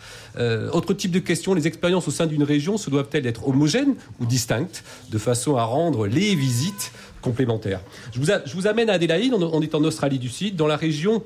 Autre 0.74 0.94
type 0.94 1.12
de 1.12 1.20
question, 1.20 1.54
les 1.54 1.66
expériences 1.66 2.10
au 2.10 2.12
sein 2.12 2.26
d'une 2.26 2.44
région 2.44 2.78
se 2.78 2.90
doivent-elles 2.90 3.26
être 3.26 3.48
homogènes 3.48 3.96
ou 4.20 4.26
distinctes, 4.26 4.84
de 5.10 5.18
façon 5.18 5.56
à 5.56 5.64
rendre 5.64 6.08
les 6.08 6.36
visites 6.36 6.92
complémentaires 7.26 7.82
je 8.14 8.20
vous, 8.20 8.32
a- 8.32 8.42
je 8.46 8.54
vous 8.54 8.68
amène 8.68 8.90
à 8.90 8.94
Adélaïde, 8.94 9.34
on, 9.34 9.42
on 9.42 9.62
est 9.62 9.76
en 9.76 9.84
Australie 9.84 10.20
du 10.20 10.30
Sud, 10.30 10.56
dans 10.56 10.68
la 10.68 10.78
région 10.78 11.24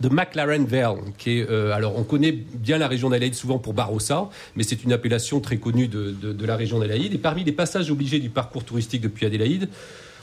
de 0.00 0.08
McLaren 0.08 0.64
Vale, 0.64 0.96
qui 1.18 1.38
est, 1.40 1.50
euh, 1.50 1.72
alors 1.74 1.98
on 1.98 2.04
connaît 2.04 2.32
bien 2.32 2.78
la 2.78 2.88
région 2.88 3.10
d'Adélaïde 3.10 3.34
souvent 3.34 3.58
pour 3.58 3.74
Barossa, 3.74 4.30
mais 4.56 4.62
c'est 4.62 4.84
une 4.84 4.92
appellation 4.92 5.40
très 5.40 5.56
connue 5.58 5.88
de, 5.88 6.14
de- 6.22 6.32
de 6.32 6.46
la 6.46 6.56
région 6.56 6.78
d'Adélaïde. 6.78 7.12
Et 7.12 7.18
parmi 7.18 7.44
les 7.44 7.52
passages 7.52 7.90
obligés 7.90 8.18
du 8.20 8.30
parcours 8.30 8.64
touristique 8.64 9.02
depuis 9.02 9.26
Adélaïde, 9.26 9.68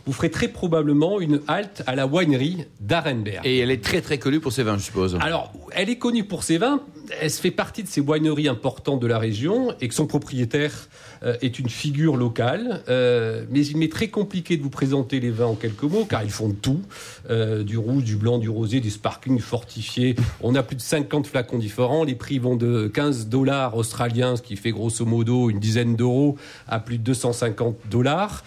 vous 0.05 0.13
ferez 0.13 0.31
très 0.31 0.47
probablement 0.47 1.19
une 1.19 1.41
halte 1.47 1.83
à 1.85 1.93
la 1.95 2.07
winery 2.07 2.65
d'Arenberg. 2.79 3.41
Et 3.45 3.59
elle 3.59 3.69
est 3.69 3.83
très 3.83 4.01
très 4.01 4.17
connue 4.17 4.39
pour 4.39 4.53
ses 4.53 4.63
vins, 4.63 4.77
je 4.77 4.83
suppose. 4.83 5.17
Alors, 5.21 5.51
elle 5.73 5.89
est 5.89 5.97
connue 5.97 6.23
pour 6.23 6.41
ses 6.43 6.57
vins. 6.57 6.81
Elle 7.21 7.29
se 7.29 7.41
fait 7.41 7.51
partie 7.51 7.83
de 7.83 7.87
ces 7.89 8.01
wineries 8.01 8.47
importantes 8.47 8.99
de 9.01 9.07
la 9.07 9.19
région 9.19 9.73
et 9.81 9.87
que 9.87 9.93
son 9.93 10.07
propriétaire 10.07 10.71
euh, 11.23 11.35
est 11.41 11.59
une 11.59 11.69
figure 11.69 12.15
locale. 12.15 12.83
Euh, 12.87 13.43
mais 13.49 13.65
il 13.65 13.77
m'est 13.77 13.91
très 13.91 14.07
compliqué 14.07 14.57
de 14.57 14.63
vous 14.63 14.69
présenter 14.69 15.19
les 15.19 15.31
vins 15.31 15.47
en 15.47 15.55
quelques 15.55 15.83
mots 15.83 16.05
car 16.05 16.23
ils 16.23 16.29
font 16.29 16.51
tout. 16.51 16.81
Euh, 17.29 17.63
du 17.63 17.77
rouge, 17.77 18.03
du 18.03 18.15
blanc, 18.15 18.37
du 18.37 18.49
rosé, 18.49 18.79
du 18.79 18.89
sparkling, 18.89 19.35
du 19.35 19.41
fortifié. 19.41 20.15
On 20.41 20.55
a 20.55 20.63
plus 20.63 20.75
de 20.75 20.81
50 20.81 21.27
flacons 21.27 21.57
différents. 21.57 22.03
Les 22.03 22.15
prix 22.15 22.39
vont 22.39 22.55
de 22.55 22.87
15 22.87 23.27
dollars 23.27 23.75
australiens, 23.75 24.35
ce 24.35 24.41
qui 24.41 24.55
fait 24.55 24.71
grosso 24.71 25.05
modo 25.05 25.49
une 25.49 25.59
dizaine 25.59 25.95
d'euros, 25.95 26.37
à 26.67 26.79
plus 26.79 26.97
de 26.97 27.03
250 27.03 27.75
dollars. 27.89 28.43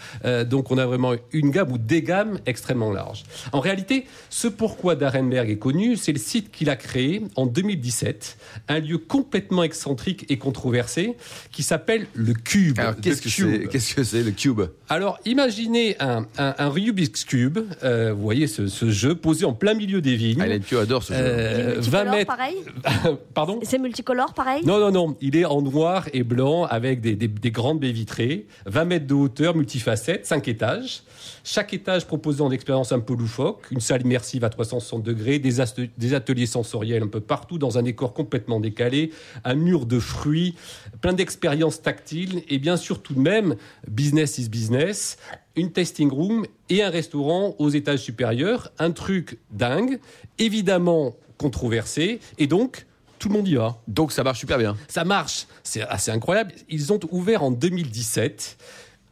Donc 0.49 0.71
on 0.71 0.77
a 0.77 0.85
vraiment 0.85 1.13
une 1.31 1.51
gamme 1.51 1.71
ou 1.71 1.77
des 1.77 2.01
gammes 2.01 2.39
extrêmement 2.45 2.91
larges. 2.91 3.23
En 3.51 3.59
réalité, 3.59 4.05
ce 4.29 4.47
pourquoi 4.47 4.95
Darenberg 4.95 5.49
est 5.49 5.57
connu, 5.57 5.95
c'est 5.95 6.11
le 6.11 6.19
site 6.19 6.51
qu'il 6.51 6.69
a 6.69 6.75
créé 6.75 7.23
en 7.35 7.45
2017, 7.45 8.37
un 8.67 8.79
lieu 8.79 8.97
complètement 8.97 9.63
excentrique 9.63 10.25
et 10.29 10.37
controversé 10.37 11.15
qui 11.51 11.63
s'appelle 11.63 12.07
le 12.13 12.33
Cube. 12.33 12.62
Alors, 12.77 12.95
qu'est-ce 13.01 13.21
The 13.21 13.23
que 13.25 13.29
Cube. 13.29 13.61
c'est 13.63 13.67
Qu'est-ce 13.69 13.93
que 13.95 14.03
c'est 14.03 14.23
le 14.23 14.31
cube 14.31 14.61
Alors, 14.89 15.19
imaginez 15.25 15.95
un, 15.99 16.25
un, 16.37 16.55
un 16.57 16.69
Rubik's 16.69 17.23
Cube, 17.25 17.59
euh, 17.83 18.13
vous 18.13 18.21
voyez 18.21 18.47
ce, 18.47 18.67
ce 18.67 18.89
jeu 18.91 19.15
posé 19.15 19.45
en 19.45 19.53
plein 19.53 19.73
milieu 19.73 20.01
des 20.01 20.15
vignes. 20.15 20.39
Ah, 20.41 20.45
Hélène 20.45 20.61
Pio 20.61 20.79
adore 20.79 21.03
ce 21.03 21.13
jeu. 21.13 21.19
Euh, 21.19 21.81
C'est 21.81 21.89
20 21.89 22.03
multicolore, 22.05 22.15
mètres. 22.15 22.35
pareil 22.35 23.17
Pardon 23.33 23.59
C'est 23.63 23.79
multicolore, 23.79 24.33
pareil 24.33 24.65
non, 24.65 24.79
non, 24.79 24.91
non. 24.91 25.17
Il 25.21 25.35
est 25.35 25.45
en 25.45 25.61
noir 25.61 26.07
et 26.13 26.23
blanc 26.23 26.63
avec 26.65 27.01
des, 27.01 27.15
des- 27.15 27.27
des 27.27 27.51
grandes 27.51 27.79
baies 27.79 27.91
vitrées, 27.91 28.45
20 28.65 28.85
mètres 28.85 29.07
de 29.07 29.13
hauteur, 29.13 29.55
multifacettes, 29.55 30.25
5 30.25 30.47
étages. 30.47 31.03
Chaque 31.45 31.73
étage 31.73 32.05
proposant 32.05 32.47
une 32.47 32.53
expérience 32.53 32.91
un 32.93 32.99
peu 33.01 33.13
loufoque, 33.15 33.63
une 33.71 33.81
salle 33.81 34.01
immersive 34.03 34.43
à 34.45 34.49
360 34.49 35.03
degrés, 35.03 35.39
des, 35.39 35.55
des 35.97 36.13
ateliers 36.13 36.45
sensoriels 36.45 37.03
un 37.03 37.07
peu 37.07 37.19
partout 37.19 37.57
dans 37.57 37.77
un 37.77 37.83
décor 37.83 38.13
complètement 38.13 38.61
décalé, 38.61 39.11
un 39.43 39.55
mur 39.55 39.85
de 39.85 39.99
fruits, 39.99 40.55
plein 41.01 41.11
d'expériences 41.11 41.81
tactiles 41.81 42.43
et 42.53 42.59
bien 42.59 42.77
sûr 42.77 43.01
tout 43.01 43.15
de 43.15 43.19
même, 43.19 43.55
business 43.87 44.37
is 44.37 44.47
business, 44.47 45.17
une 45.55 45.71
tasting 45.71 46.11
room 46.11 46.45
et 46.69 46.83
un 46.83 46.89
restaurant 46.91 47.55
aux 47.57 47.69
étages 47.69 48.01
supérieurs, 48.01 48.71
un 48.77 48.91
truc 48.91 49.39
dingue, 49.51 49.99
évidemment 50.37 51.15
controversé 51.39 52.19
et 52.37 52.45
donc 52.45 52.85
tout 53.17 53.29
le 53.29 53.33
monde 53.33 53.47
y 53.47 53.55
va. 53.55 53.81
Donc 53.87 54.11
ça 54.11 54.23
marche 54.23 54.39
super 54.39 54.59
bien. 54.59 54.77
Ça 54.87 55.03
marche, 55.03 55.47
c'est 55.63 55.81
assez 55.81 56.11
incroyable. 56.11 56.51
Ils 56.69 56.93
ont 56.93 56.99
ouvert 57.09 57.41
en 57.41 57.49
2017. 57.49 58.57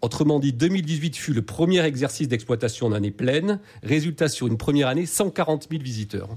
Autrement 0.01 0.39
dit, 0.39 0.53
2018 0.53 1.15
fut 1.15 1.33
le 1.33 1.41
premier 1.41 1.83
exercice 1.83 2.27
d'exploitation 2.27 2.87
en 2.87 2.91
année 2.91 3.11
pleine. 3.11 3.59
Résultat 3.81 4.29
sur 4.29 4.47
une 4.47 4.57
première 4.57 4.87
année, 4.87 5.05
140 5.05 5.67
000 5.69 5.81
visiteurs. 5.81 6.29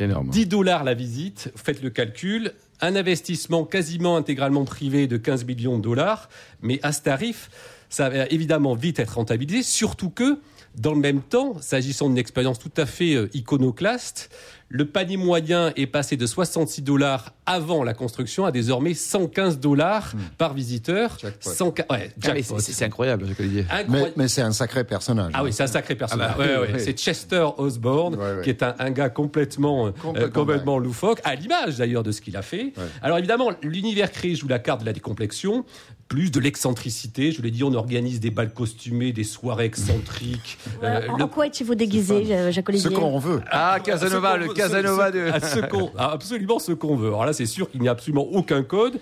Énorme. 0.00 0.30
10 0.30 0.46
dollars 0.46 0.84
la 0.84 0.94
visite, 0.94 1.52
faites 1.54 1.82
le 1.82 1.90
calcul. 1.90 2.52
Un 2.80 2.96
investissement 2.96 3.64
quasiment 3.64 4.16
intégralement 4.16 4.64
privé 4.64 5.06
de 5.06 5.16
15 5.16 5.44
millions 5.44 5.78
de 5.78 5.82
dollars. 5.82 6.28
Mais 6.62 6.78
à 6.82 6.92
ce 6.92 7.02
tarif, 7.02 7.50
ça 7.88 8.08
va 8.08 8.26
évidemment 8.26 8.74
vite 8.74 8.98
être 8.98 9.14
rentabilisé, 9.14 9.62
surtout 9.62 10.10
que 10.10 10.38
Dans 10.74 10.94
le 10.94 11.00
même 11.00 11.22
temps, 11.22 11.60
s'agissant 11.60 12.08
d'une 12.08 12.18
expérience 12.18 12.58
tout 12.60 12.70
à 12.76 12.86
fait 12.86 13.14
euh, 13.14 13.28
iconoclaste, 13.34 14.30
le 14.70 14.84
panier 14.84 15.16
moyen 15.16 15.72
est 15.76 15.86
passé 15.86 16.16
de 16.18 16.26
66 16.26 16.82
dollars 16.82 17.32
avant 17.46 17.82
la 17.82 17.94
construction 17.94 18.44
à 18.44 18.52
désormais 18.52 18.92
115 18.92 19.58
dollars 19.60 20.12
par 20.36 20.52
visiteur. 20.52 21.16
Jackpot. 21.20 21.50
100 21.50 21.66
ouais, 21.68 21.84
Ah, 21.88 21.96
jackpot. 22.20 22.58
c'est- 22.58 22.72
C'est 22.72 22.84
incroyable, 22.84 23.26
Jacques 23.26 23.40
Olivier. 23.40 23.62
Incroyable. 23.70 24.12
Mais, 24.16 24.22
mais 24.24 24.28
c'est 24.28 24.42
un 24.42 24.52
sacré 24.52 24.84
personnage. 24.84 25.32
Ah 25.34 25.42
oui, 25.42 25.52
c'est 25.54 25.62
un 25.62 25.66
sacré 25.68 25.94
personnage. 25.94 26.32
Ah 26.34 26.38
bah, 26.38 26.44
Ouais, 26.60 26.72
ouais. 26.72 26.78
C'est 26.80 26.92
Chester 26.98 27.46
Osborne, 27.56 28.16
Ouais, 28.16 28.36
ouais. 28.36 28.42
qui 28.44 28.50
est 28.50 28.62
un, 28.62 28.74
un 28.78 28.90
gars 28.90 29.08
complètement, 29.08 29.86
euh, 29.86 30.28
Complètement 30.28 30.78
loufoque, 30.78 31.20
à 31.24 31.34
l'image 31.34 31.78
d'ailleurs 31.78 32.02
de 32.02 32.12
ce 32.12 32.20
qu'il 32.20 32.36
a 32.36 32.42
fait. 32.42 32.74
Alors 33.00 33.16
évidemment, 33.18 33.50
l'univers 33.62 34.12
créé 34.12 34.34
joue 34.34 34.48
la 34.48 34.58
carte 34.58 34.80
de 34.82 34.86
la 34.86 34.92
décomplexion, 34.92 35.64
plus 36.08 36.30
de 36.30 36.40
l'excentricité. 36.40 37.32
Je 37.32 37.40
l'ai 37.42 37.50
dit, 37.50 37.64
on 37.64 37.72
organise 37.74 38.20
des 38.20 38.30
balles 38.30 38.52
costumées, 38.52 39.12
des 39.12 39.24
soirées 39.24 39.64
excentriques. 39.66 40.58
Euh, 40.82 41.06
en, 41.08 41.16
le- 41.16 41.26
quoi 41.26 41.46
étiez-vous 41.46 41.74
déguisé, 41.74 42.52
Jacques 42.52 42.66
Ce 42.66 42.70
Olivier 42.72 42.92
qu'on 42.92 43.18
veut. 43.18 43.40
Ah, 43.50 43.78
Casanova, 43.82 44.34
ce 44.34 44.38
le 44.46 44.54
Casanova 44.58 45.08
ce- 45.08 45.12
de. 45.16 45.32
ce- 45.40 45.46
ce 45.56 45.60
qu'on- 45.66 45.90
absolument 45.96 46.58
ce 46.58 46.72
qu'on 46.72 46.96
veut. 46.96 47.08
Alors 47.08 47.24
là, 47.26 47.32
c'est 47.32 47.46
sûr 47.46 47.70
qu'il 47.70 47.80
n'y 47.80 47.88
a 47.88 47.92
absolument 47.92 48.26
aucun 48.32 48.62
code. 48.62 48.98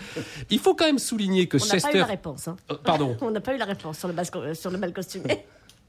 Il 0.51 0.59
faut 0.59 0.75
quand 0.75 0.87
même 0.87 0.99
souligner 0.99 1.47
que 1.49 1.57
On 1.57 1.61
n'a 1.61 1.67
pas 1.71 1.77
eu 1.77 1.81
Chester. 1.81 1.99
la 1.99 2.05
réponse. 2.05 2.49
hein. 2.49 2.57
Euh, 2.71 2.75
pardon. 2.85 3.17
On 3.21 3.31
n'a 3.31 3.41
pas 3.41 3.55
eu 3.55 3.59
la 3.59 3.65
réponse 3.65 3.99
sur 3.99 4.09
le, 4.09 4.15
bas, 4.15 4.23
sur 4.55 4.71
le 4.71 4.79
bal 4.79 4.93
costumé. 4.93 5.45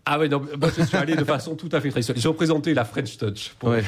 Ah 0.09 0.17
ouais, 0.17 0.29
non, 0.29 0.39
moi 0.59 0.69
je 0.77 0.83
suis 0.83 0.95
allé 0.95 1.15
de 1.17 1.23
façon 1.25 1.55
tout 1.55 1.67
à 1.73 1.81
fait 1.81 1.89
traditionnelle. 1.89 2.21
J'ai 2.21 2.29
représenté 2.29 2.73
la 2.73 2.85
French 2.85 3.17
Touch. 3.17 3.51
pour- 3.59 3.69
Ouais. 3.69 3.83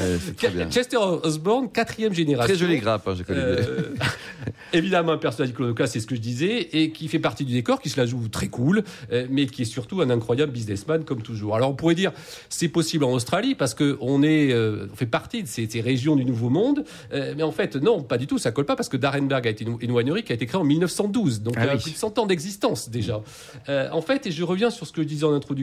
Euh, 0.00 0.18
très 0.36 0.48
bien. 0.50 0.68
Chester 0.68 0.96
Osborne, 0.96 1.70
quatrième 1.70 2.12
génération. 2.12 2.52
Très 2.52 2.58
jolie 2.58 2.78
grappe, 2.80 3.06
hein, 3.06 3.14
Jacques 3.16 3.30
Olivier. 3.30 3.46
Euh, 3.48 3.94
évidemment 4.72 5.12
un 5.12 5.18
personnage 5.18 5.50
iconoclaste, 5.50 5.92
c'est 5.92 6.00
ce 6.00 6.06
que 6.08 6.16
je 6.16 6.20
disais, 6.20 6.68
et 6.72 6.90
qui 6.90 7.06
fait 7.06 7.20
partie 7.20 7.44
du 7.44 7.52
décor, 7.52 7.80
qui 7.80 7.88
se 7.88 8.00
la 8.00 8.06
joue 8.06 8.26
très 8.28 8.48
cool, 8.48 8.82
euh, 9.12 9.26
mais 9.30 9.46
qui 9.46 9.62
est 9.62 9.66
surtout 9.66 10.00
un 10.00 10.10
incroyable 10.10 10.50
businessman 10.52 11.04
comme 11.04 11.22
toujours. 11.22 11.54
Alors 11.54 11.70
on 11.70 11.74
pourrait 11.74 11.94
dire 11.94 12.10
c'est 12.48 12.68
possible 12.68 13.04
en 13.04 13.12
Australie 13.12 13.54
parce 13.54 13.74
que 13.74 13.96
on 14.00 14.24
est, 14.24 14.52
euh, 14.52 14.88
on 14.92 14.96
fait 14.96 15.06
partie 15.06 15.44
de 15.44 15.48
ces, 15.48 15.68
ces 15.68 15.80
régions 15.80 16.16
du 16.16 16.24
Nouveau 16.24 16.50
Monde, 16.50 16.84
mais 17.12 17.42
en 17.44 17.52
fait 17.52 17.76
non, 17.76 18.02
pas 18.02 18.18
du 18.18 18.26
tout, 18.26 18.38
ça 18.38 18.50
colle 18.50 18.66
pas 18.66 18.74
parce 18.74 18.88
que 18.88 18.96
D'Arenberg 18.96 19.46
a 19.46 19.50
été 19.50 19.64
une, 19.64 19.92
winery 19.92 20.24
qui 20.24 20.32
a 20.32 20.34
été 20.34 20.46
créée 20.46 20.60
en 20.60 20.64
1912, 20.64 21.42
donc 21.42 21.54
Ah 21.56 21.60
il 21.62 21.66
y 21.66 21.70
a 21.70 21.74
oui. 21.76 21.80
plus 21.82 21.92
de 21.92 21.96
100 21.96 22.18
ans 22.18 22.26
d'existence 22.26 22.90
déjà. 22.90 23.20
En 23.68 24.02
fait, 24.02 24.26
et 24.26 24.32
je 24.32 24.42
reviens 24.42 24.70
sur 24.70 24.86
ce 24.86 24.92
que 24.92 25.02
je 25.02 25.06
disais 25.06 25.24
en 25.24 25.32
introduction, 25.32 25.59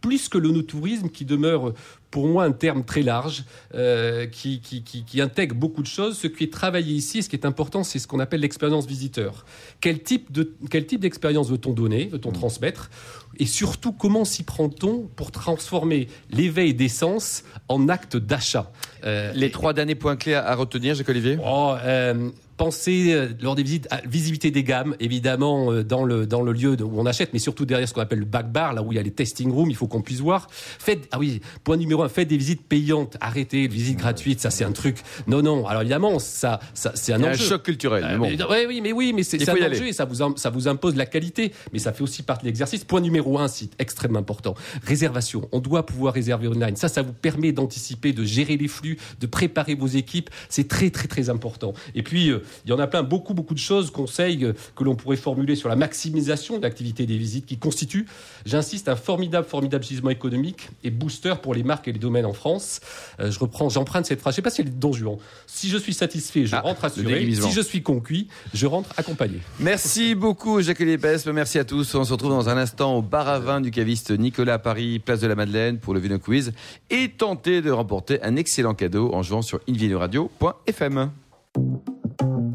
plus 0.00 0.28
que 0.28 0.38
le 0.38 0.50
no-tourisme 0.50 1.08
qui 1.08 1.24
demeure 1.24 1.74
pour 2.10 2.26
moi 2.28 2.44
un 2.44 2.52
terme 2.52 2.84
très 2.84 3.02
large 3.02 3.44
euh, 3.74 4.26
qui, 4.26 4.60
qui, 4.60 4.82
qui, 4.82 5.04
qui 5.04 5.20
intègre 5.20 5.54
beaucoup 5.54 5.82
de 5.82 5.88
choses. 5.88 6.16
Ce 6.18 6.26
qui 6.26 6.44
est 6.44 6.52
travaillé 6.52 6.94
ici, 6.94 7.22
ce 7.22 7.28
qui 7.28 7.36
est 7.36 7.44
important, 7.44 7.84
c'est 7.84 7.98
ce 7.98 8.06
qu'on 8.06 8.20
appelle 8.20 8.40
l'expérience 8.40 8.86
visiteur. 8.86 9.44
Quel 9.80 10.02
type 10.02 10.32
de 10.32 10.54
quel 10.70 10.86
type 10.86 11.00
d'expérience 11.00 11.50
veut-on 11.50 11.72
donner, 11.72 12.06
veut-on 12.06 12.30
transmettre, 12.30 12.90
et 13.38 13.46
surtout 13.46 13.92
comment 13.92 14.24
s'y 14.24 14.42
prend-on 14.44 15.08
pour 15.16 15.32
transformer 15.32 16.08
l'éveil 16.30 16.74
des 16.74 16.88
sens 16.88 17.44
en 17.68 17.88
acte 17.88 18.16
d'achat? 18.16 18.72
Euh, 19.04 19.32
Les 19.34 19.50
trois 19.50 19.74
derniers 19.74 19.96
points 19.96 20.16
clés 20.16 20.34
à 20.34 20.46
à 20.48 20.54
retenir, 20.54 20.94
Jacques 20.94 21.08
Olivier 21.10 21.38
Oh, 21.44 21.74
euh, 21.82 22.30
penser 22.58 23.14
euh, 23.14 23.28
lors 23.40 23.54
des 23.54 23.62
visites 23.62 23.86
à 23.90 24.02
visibilité 24.06 24.50
des 24.50 24.64
gammes, 24.64 24.94
évidemment 25.00 25.72
euh, 25.72 25.82
dans 25.82 26.04
le 26.04 26.26
dans 26.26 26.42
le 26.42 26.52
lieu 26.52 26.76
où 26.82 27.00
on 27.00 27.06
achète, 27.06 27.32
mais 27.32 27.38
surtout 27.38 27.64
derrière 27.64 27.88
ce 27.88 27.94
qu'on 27.94 28.02
appelle 28.02 28.18
le 28.18 28.24
back 28.26 28.52
bar, 28.52 28.74
là 28.74 28.82
où 28.82 28.92
il 28.92 28.96
y 28.96 28.98
a 28.98 29.02
les 29.02 29.12
testing 29.12 29.50
rooms, 29.50 29.70
il 29.70 29.76
faut 29.76 29.86
qu'on 29.86 30.02
puisse 30.02 30.20
voir. 30.20 30.48
Faites 30.50 31.08
ah 31.12 31.18
oui, 31.18 31.40
point 31.64 31.76
numéro 31.78 32.02
un, 32.02 32.08
faites 32.08 32.28
des 32.28 32.36
visites 32.36 32.66
payantes, 32.66 33.16
arrêtez 33.20 33.62
les 33.62 33.68
visites 33.68 33.98
gratuites, 33.98 34.40
ça 34.40 34.50
c'est 34.50 34.64
un 34.64 34.72
truc. 34.72 34.98
Non 35.26 35.40
non, 35.40 35.66
alors 35.66 35.82
évidemment 35.82 36.18
ça 36.18 36.60
ça 36.74 36.92
c'est 36.94 37.12
un 37.14 37.18
Il 37.18 37.24
y 37.24 37.26
a 37.26 37.30
un 37.30 37.34
choc 37.34 37.62
culturel. 37.62 38.04
Euh, 38.04 38.08
mais 38.12 38.18
bon. 38.18 38.36
mais- 38.36 38.44
ouais, 38.44 38.66
oui, 38.66 38.80
mais 38.82 38.92
oui, 38.92 39.12
mais 39.14 39.22
c'est 39.22 39.48
un 39.48 39.54
aller. 39.54 39.76
enjeu 39.76 39.86
et 39.86 39.92
ça 39.92 40.04
vous, 40.04 40.36
ça 40.36 40.50
vous 40.50 40.68
impose 40.68 40.96
la 40.96 41.06
qualité, 41.06 41.52
mais 41.72 41.78
ça 41.78 41.92
fait 41.92 42.02
aussi 42.02 42.22
partie 42.22 42.42
de 42.44 42.48
l'exercice. 42.48 42.84
Point 42.84 43.00
numéro 43.00 43.38
un, 43.38 43.48
c'est 43.48 43.70
extrêmement 43.78 44.18
important. 44.18 44.54
Réservation. 44.84 45.48
On 45.52 45.60
doit 45.60 45.86
pouvoir 45.86 46.12
réserver 46.14 46.48
online. 46.48 46.76
Ça, 46.76 46.88
ça 46.88 47.02
vous 47.02 47.12
permet 47.12 47.52
d'anticiper, 47.52 48.12
de 48.12 48.24
gérer 48.24 48.56
les 48.56 48.68
flux, 48.68 48.98
de 49.20 49.26
préparer 49.26 49.74
vos 49.74 49.86
équipes. 49.86 50.30
C'est 50.48 50.66
très, 50.66 50.90
très, 50.90 51.06
très 51.06 51.30
important. 51.30 51.72
Et 51.94 52.02
puis, 52.02 52.30
euh, 52.30 52.42
il 52.64 52.70
y 52.70 52.72
en 52.72 52.78
a 52.78 52.86
plein, 52.86 53.02
beaucoup, 53.02 53.34
beaucoup 53.34 53.54
de 53.54 53.58
choses, 53.58 53.90
conseils 53.90 54.44
euh, 54.44 54.52
que 54.76 54.84
l'on 54.84 54.94
pourrait 54.94 55.16
formuler 55.16 55.56
sur 55.56 55.68
la 55.68 55.76
maximisation 55.76 56.58
de 56.58 56.62
l'activité 56.62 57.06
des 57.06 57.16
visites 57.16 57.46
qui 57.46 57.58
constitue, 57.58 58.06
j'insiste, 58.46 58.88
un 58.88 58.96
formidable, 58.96 59.46
formidable 59.46 59.84
gisement 59.84 60.10
économique 60.10 60.68
et 60.84 60.90
booster 60.90 61.34
pour 61.42 61.54
les 61.54 61.62
marques 61.62 61.88
et 61.88 61.92
les 61.92 61.98
domaines 61.98 62.26
en 62.26 62.32
France. 62.32 62.80
Euh, 63.20 63.30
je 63.30 63.38
reprends, 63.38 63.68
j'emprunte 63.68 64.06
cette 64.06 64.20
phrase. 64.20 64.34
Je 64.34 64.36
sais 64.36 64.42
pas 64.42 64.50
si 64.50 64.60
elle 64.60 64.68
est 64.68 64.78
Don 64.78 64.92
Juan. 64.92 65.16
Si 65.46 65.68
je 65.68 65.76
suis 65.78 65.94
satisfait, 65.94 66.46
je 66.46 66.54
Ah, 66.56 66.60
rentre 66.60 66.84
assuré. 66.84 67.28
Si 67.34 67.52
je 67.52 67.60
suis 67.60 67.82
conquis, 67.82 68.28
je 68.54 68.66
rentre 68.66 68.90
accompagné. 68.96 69.40
Merci 69.60 70.14
beaucoup, 70.14 70.60
Jacques 70.60 70.80
Olivier 70.80 70.98
Pesme. 70.98 71.32
Merci 71.32 71.58
à 71.58 71.64
tous. 71.64 71.94
On 71.94 72.04
se 72.04 72.12
retrouve 72.12 72.30
dans 72.30 72.48
un 72.48 72.56
instant 72.56 72.96
au 72.96 73.02
bar 73.02 73.28
à 73.28 73.38
vin 73.38 73.60
du 73.60 73.70
caviste 73.70 74.10
Nicolas 74.10 74.54
à 74.54 74.58
Paris, 74.58 74.98
place 74.98 75.20
de 75.20 75.26
la 75.26 75.34
Madeleine, 75.34 75.78
pour 75.78 75.94
le 75.94 76.00
Vino 76.00 76.18
Quiz. 76.18 76.52
Et 76.90 77.10
tenter 77.10 77.62
de 77.62 77.70
remporter 77.70 78.22
un 78.22 78.36
excellent 78.36 78.74
cadeau 78.74 79.12
en 79.12 79.22
jouant 79.22 79.42
sur 79.42 79.60
invinoradio.fm. 79.68 81.10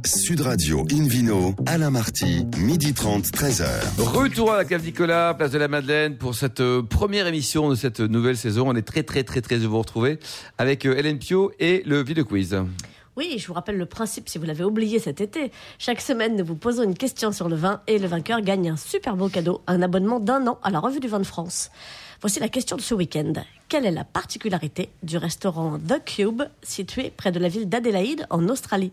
Sud 0.06 0.42
Radio 0.42 0.86
Invino, 0.92 1.56
Alain 1.66 1.90
Marty, 1.90 2.46
midi 2.58 2.94
30, 2.94 3.26
13h. 3.26 3.66
Retour 4.00 4.52
à 4.52 4.58
la 4.58 4.66
cave 4.66 4.84
Nicolas, 4.84 5.34
place 5.34 5.52
de 5.52 5.58
la 5.58 5.70
Madeleine, 5.70 6.18
pour 6.18 6.36
cette 6.36 6.60
euh, 6.60 6.82
première 6.82 7.26
émission 7.26 7.70
de 7.70 7.76
cette 7.76 8.02
nouvelle 8.02 8.36
saison. 8.36 8.68
On 8.68 8.76
est 8.76 8.82
très, 8.82 9.04
très, 9.04 9.24
très, 9.24 9.40
très 9.40 9.56
heureux 9.56 9.64
de 9.64 9.68
vous 9.70 9.80
retrouver 9.80 10.20
avec 10.58 10.86
euh, 10.86 10.98
Hélène 10.98 11.20
Pio 11.20 11.54
et 11.60 11.84
le 11.86 12.04
Vino 12.04 12.26
Quiz. 12.26 12.58
Oui, 13.16 13.38
je 13.38 13.48
vous 13.48 13.54
rappelle 13.54 13.78
le 13.78 13.86
principe 13.86 14.28
si 14.28 14.38
vous 14.38 14.46
l'avez 14.46 14.64
oublié 14.66 15.00
cet 15.00 15.22
été. 15.22 15.52
Chaque 15.80 16.02
semaine, 16.02 16.36
nous 16.36 16.46
vous 16.46 16.56
posons 16.56 16.84
une 16.84 16.98
question 16.98 17.32
sur 17.32 17.48
le 17.48 17.56
vin 17.56 17.82
et 17.88 17.98
le 17.98 18.08
vainqueur 18.08 18.42
gagne 18.42 18.72
un 18.72 18.78
super 18.78 19.16
beau 19.16 19.30
cadeau, 19.30 19.62
un 19.68 19.82
abonnement 19.82 20.20
d'un 20.20 20.48
an 20.48 20.60
à 20.64 20.70
la 20.70 20.80
Revue 20.80 21.00
du 21.00 21.08
Vin 21.08 21.20
de 21.20 21.26
France. 21.26 21.70
Voici 22.22 22.40
la 22.40 22.48
question 22.48 22.78
de 22.78 22.82
ce 22.82 22.94
week-end. 22.94 23.34
Quelle 23.70 23.86
est 23.86 23.92
la 23.92 24.04
particularité 24.06 24.90
du 25.04 25.18
restaurant 25.18 25.78
The 25.78 26.04
Cube 26.06 26.44
situé 26.62 27.12
près 27.16 27.32
de 27.32 27.40
la 27.40 27.50
ville 27.50 27.68
d'Adélaïde 27.68 28.26
en 28.30 28.48
Australie? 28.48 28.92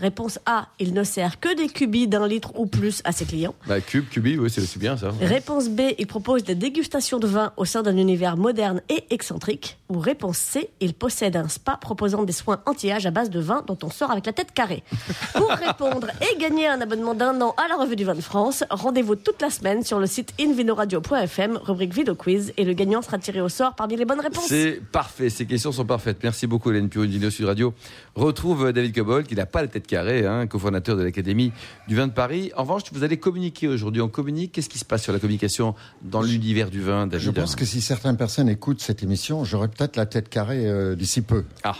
Réponse 0.00 0.38
A, 0.46 0.68
il 0.78 0.94
ne 0.94 1.04
sert 1.04 1.40
que 1.40 1.54
des 1.54 1.68
cubis 1.68 2.08
d'un 2.08 2.26
litre 2.26 2.52
ou 2.58 2.66
plus 2.66 3.02
à 3.04 3.12
ses 3.12 3.26
clients. 3.26 3.54
Bah, 3.66 3.80
Cube, 3.80 4.08
Cubi, 4.08 4.38
oui, 4.38 4.48
c'est 4.48 4.62
c'est 4.62 4.78
bien 4.78 4.96
ça. 4.96 5.10
Réponse 5.20 5.68
B, 5.68 5.80
il 5.98 6.06
propose 6.06 6.42
des 6.42 6.54
dégustations 6.54 7.18
de 7.18 7.26
vin 7.26 7.52
au 7.56 7.64
sein 7.64 7.82
d'un 7.82 7.96
univers 7.96 8.36
moderne 8.36 8.80
et 8.88 9.04
excentrique. 9.10 9.78
Ou 9.90 9.98
réponse 9.98 10.38
C, 10.38 10.70
il 10.80 10.94
possède 10.94 11.36
un 11.36 11.48
spa 11.48 11.76
proposant 11.76 12.22
des 12.22 12.32
soins 12.32 12.62
anti-âge 12.64 13.04
à 13.04 13.10
base 13.10 13.28
de 13.28 13.40
vin 13.40 13.62
dont 13.66 13.76
on 13.82 13.90
sort 13.90 14.10
avec 14.10 14.24
la 14.24 14.32
tête 14.32 14.52
carrée. 14.52 14.82
Pour 15.34 15.50
répondre 15.50 16.08
et 16.22 16.38
gagner 16.38 16.66
un 16.66 16.80
abonnement 16.80 17.14
d'un 17.14 17.38
an 17.42 17.54
à 17.62 17.68
la 17.68 17.76
Revue 17.76 17.96
du 17.96 18.04
Vin 18.04 18.14
de 18.14 18.20
France, 18.20 18.64
rendez-vous 18.70 19.16
toute 19.16 19.42
la 19.42 19.50
semaine 19.50 19.82
sur 19.82 19.98
le 19.98 20.06
site 20.06 20.32
invinoradio.fm, 20.40 21.58
rubrique 21.62 21.92
Vidéo 21.92 22.14
Quiz, 22.14 22.52
et 22.56 22.64
le 22.64 22.72
gagnant 22.72 23.02
sera 23.02 23.18
tiré 23.18 23.40
au 23.40 23.48
sort 23.48 23.74
parmi 23.74 23.96
les 23.96 24.04
bonnes 24.04 24.20
réponses. 24.20 24.46
C'est 24.46 24.80
parfait, 24.92 25.28
ces 25.28 25.46
questions 25.46 25.72
sont 25.72 25.84
parfaites. 25.84 26.18
Merci 26.22 26.46
beaucoup 26.46 26.70
Hélène 26.70 26.88
Pio, 26.88 27.04
Dino 27.04 27.28
Sud 27.28 27.46
Radio. 27.46 27.74
Retrouve 28.14 28.72
David 28.72 28.94
Cobol, 28.94 29.24
qui 29.24 29.34
n'a 29.34 29.46
pas 29.46 29.62
la 29.62 29.68
tête 29.68 29.86
carrée, 29.90 30.24
hein, 30.24 30.46
cofondateur 30.46 30.96
de 30.96 31.02
l'Académie 31.02 31.52
du 31.88 31.96
vin 31.96 32.06
de 32.06 32.12
Paris. 32.12 32.52
En 32.56 32.62
revanche, 32.62 32.82
vous 32.92 33.02
allez 33.02 33.18
communiquer 33.18 33.66
aujourd'hui. 33.66 34.00
On 34.00 34.08
communique. 34.08 34.52
Qu'est-ce 34.52 34.68
qui 34.68 34.78
se 34.78 34.84
passe 34.84 35.02
sur 35.02 35.12
la 35.12 35.18
communication 35.18 35.74
dans 36.02 36.22
l'univers 36.22 36.70
du 36.70 36.80
vin, 36.80 37.06
David 37.06 37.26
Je 37.26 37.30
pense 37.32 37.56
que 37.56 37.64
si 37.64 37.80
certaines 37.80 38.16
personnes 38.16 38.48
écoutent 38.48 38.80
cette 38.80 39.02
émission, 39.02 39.44
j'aurai 39.44 39.68
peut-être 39.68 39.96
la 39.96 40.06
tête 40.06 40.28
carrée 40.28 40.66
euh, 40.66 40.94
d'ici 40.94 41.22
peu. 41.22 41.44
Ah, 41.64 41.76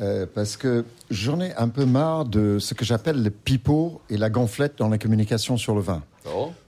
Euh, 0.00 0.26
parce 0.32 0.56
que 0.56 0.84
j'en 1.10 1.40
ai 1.40 1.52
un 1.56 1.68
peu 1.68 1.84
marre 1.84 2.24
de 2.24 2.58
ce 2.60 2.74
que 2.74 2.84
j'appelle 2.84 3.20
le 3.20 3.30
pipeau 3.30 4.00
et 4.08 4.16
la 4.16 4.30
gonflette 4.30 4.78
dans 4.78 4.88
la 4.88 4.98
communication 4.98 5.56
sur 5.56 5.74
le 5.74 5.80
vin. 5.80 6.04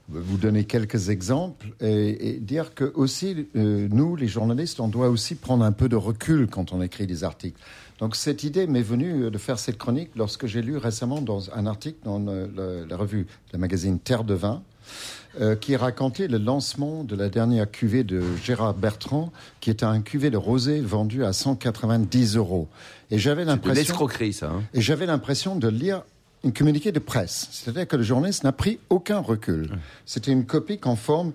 vais 0.09 0.19
vous 0.19 0.37
donner 0.37 0.65
quelques 0.65 1.09
exemples 1.09 1.67
et, 1.79 2.29
et 2.29 2.39
dire 2.39 2.73
que 2.73 2.91
aussi 2.95 3.47
euh, 3.55 3.87
nous, 3.89 4.17
les 4.17 4.27
journalistes, 4.27 4.81
on 4.81 4.89
doit 4.89 5.07
aussi 5.07 5.35
prendre 5.35 5.63
un 5.63 5.71
peu 5.71 5.87
de 5.87 5.95
recul 5.95 6.47
quand 6.47 6.73
on 6.73 6.81
écrit 6.81 7.07
des 7.07 7.23
articles. 7.23 7.59
Donc 8.01 8.15
cette 8.15 8.43
idée 8.43 8.67
m'est 8.67 8.81
venue 8.81 9.29
de 9.31 9.37
faire 9.37 9.59
cette 9.59 9.77
chronique 9.77 10.09
lorsque 10.15 10.45
j'ai 10.47 10.61
lu 10.61 10.75
récemment 10.77 11.21
dans 11.21 11.49
un 11.53 11.65
article 11.67 11.99
dans 12.03 12.19
le- 12.19 12.49
le- 12.53 12.85
la 12.89 12.97
revue, 12.97 13.27
le 13.53 13.59
magazine 13.59 13.99
Terre 13.99 14.23
de 14.23 14.33
Vin, 14.33 14.63
euh, 15.39 15.55
qui 15.55 15.75
racontait 15.75 16.27
le 16.27 16.37
lancement 16.39 17.03
de 17.03 17.15
la 17.15 17.29
dernière 17.29 17.69
cuvée 17.69 18.03
de 18.03 18.21
Gérard 18.43 18.73
Bertrand, 18.73 19.31
qui 19.61 19.69
était 19.69 19.85
un 19.85 20.01
cuvée 20.01 20.31
de 20.31 20.37
rosé 20.37 20.81
vendu 20.81 21.23
à 21.23 21.31
190 21.31 22.35
euros. 22.35 22.67
Et 23.11 23.19
j'avais 23.19 23.45
l'impression 23.45 23.79
l'escroquerie, 23.81 24.33
ça. 24.33 24.47
hein. 24.49 24.63
et 24.73 24.81
j'avais 24.81 25.05
l'impression 25.05 25.55
de 25.55 25.67
lire 25.69 26.01
une 26.43 26.53
communiqué 26.53 26.91
de 26.91 26.99
presse. 26.99 27.47
C'est-à-dire 27.51 27.87
que 27.87 27.95
le 27.95 28.03
journaliste 28.03 28.43
n'a 28.43 28.51
pris 28.51 28.79
aucun 28.89 29.19
recul. 29.19 29.69
C'était 30.07 30.31
une 30.31 30.45
copie 30.45 30.79
conforme. 30.79 31.33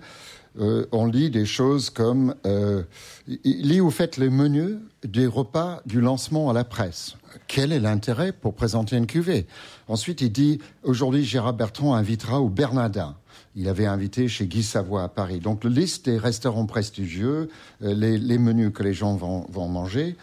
Euh, 0.59 0.85
on 0.91 1.05
lit 1.05 1.29
des 1.29 1.45
choses 1.45 1.89
comme 1.91 2.33
euh, 2.47 2.81
il 3.27 3.67
lit 3.69 3.79
ou 3.79 3.91
faites 3.91 4.17
le 4.17 4.29
menu 4.31 4.77
des 5.03 5.27
repas 5.27 5.81
du 5.85 6.01
lancement 6.01 6.49
à 6.49 6.53
la 6.53 6.63
presse. 6.63 7.15
Quel 7.47 7.71
est 7.71 7.79
l'intérêt 7.79 8.31
pour 8.31 8.55
présenter 8.55 8.97
une 8.97 9.05
cuvée? 9.05 9.45
Ensuite, 9.87 10.21
il 10.21 10.31
dit 10.31 10.59
aujourd'hui 10.83 11.23
Gérard 11.23 11.53
Bertrand 11.53 11.93
invitera 11.93 12.41
au 12.41 12.49
Bernardin. 12.49 13.15
Il 13.55 13.67
avait 13.69 13.85
invité 13.85 14.27
chez 14.27 14.47
Guy 14.47 14.63
Savoie 14.63 15.03
à 15.03 15.07
Paris. 15.09 15.39
Donc, 15.39 15.63
la 15.63 15.69
liste 15.69 16.05
des 16.05 16.17
restaurants 16.17 16.65
prestigieux, 16.65 17.49
euh, 17.83 17.93
les, 17.93 18.17
les 18.17 18.37
menus 18.39 18.71
que 18.73 18.81
les 18.81 18.93
gens 18.93 19.15
vont, 19.15 19.45
manger. 19.67 20.15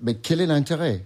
Mais 0.00 0.14
quel 0.14 0.40
est 0.40 0.46
l'intérêt? 0.46 1.04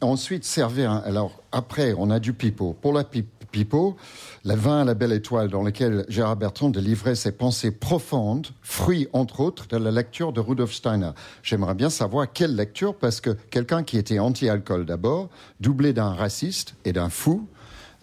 Ensuite, 0.00 0.44
servir. 0.44 0.90
un- 0.90 1.02
alors, 1.04 1.42
après, 1.52 1.94
on 1.98 2.08
a 2.10 2.18
du 2.20 2.32
pipeau. 2.32 2.74
Pour 2.80 2.94
la 2.94 3.04
pi- 3.04 3.26
pipeau, 3.56 3.96
le 4.44 4.54
vin 4.54 4.82
à 4.82 4.84
la 4.84 4.94
belle 4.94 5.12
étoile, 5.12 5.48
dans 5.48 5.62
lequel 5.62 6.04
Gérard 6.08 6.36
Bertrand 6.36 6.68
délivrait 6.68 7.14
ses 7.14 7.32
pensées 7.32 7.70
profondes, 7.70 8.48
fruit, 8.60 9.08
entre 9.12 9.40
autres, 9.40 9.66
de 9.68 9.78
la 9.78 9.90
lecture 9.90 10.32
de 10.32 10.40
Rudolf 10.40 10.72
Steiner. 10.72 11.12
J'aimerais 11.42 11.74
bien 11.74 11.88
savoir 11.88 12.30
quelle 12.32 12.54
lecture, 12.54 12.94
parce 12.94 13.20
que 13.22 13.30
quelqu'un 13.50 13.82
qui 13.82 13.96
était 13.96 14.18
anti-alcool 14.18 14.84
d'abord, 14.84 15.30
doublé 15.60 15.92
d'un 15.94 16.12
raciste 16.12 16.74
et 16.84 16.92
d'un 16.92 17.08
fou, 17.08 17.46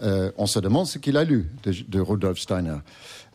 euh, 0.01 0.31
on 0.37 0.47
se 0.47 0.59
demande 0.59 0.87
ce 0.87 0.97
qu'il 0.97 1.17
a 1.17 1.23
lu 1.23 1.49
de, 1.63 1.71
de 1.87 1.99
Rudolf 2.01 2.39
Steiner. 2.39 2.77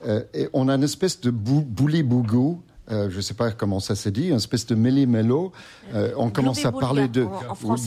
Euh, 0.06 0.22
et 0.34 0.48
on 0.52 0.68
a 0.68 0.74
une 0.74 0.82
espèce 0.82 1.20
de 1.20 1.30
bou, 1.30 1.60
bouli-bougou, 1.62 2.60
euh, 2.90 3.10
je 3.10 3.16
ne 3.16 3.20
sais 3.20 3.34
pas 3.34 3.52
comment 3.52 3.80
ça 3.80 3.94
se 3.94 4.08
dit, 4.08 4.28
une 4.28 4.36
espèce 4.36 4.66
de 4.66 4.74
méli-mélo. 4.74 5.52
Euh, 5.94 6.12
on 6.16 6.30
commence 6.30 6.64
à 6.68 6.72
parler 6.80 7.06
de... 7.08 7.22
En- 7.24 7.52
en 7.52 7.54
français. 7.54 7.84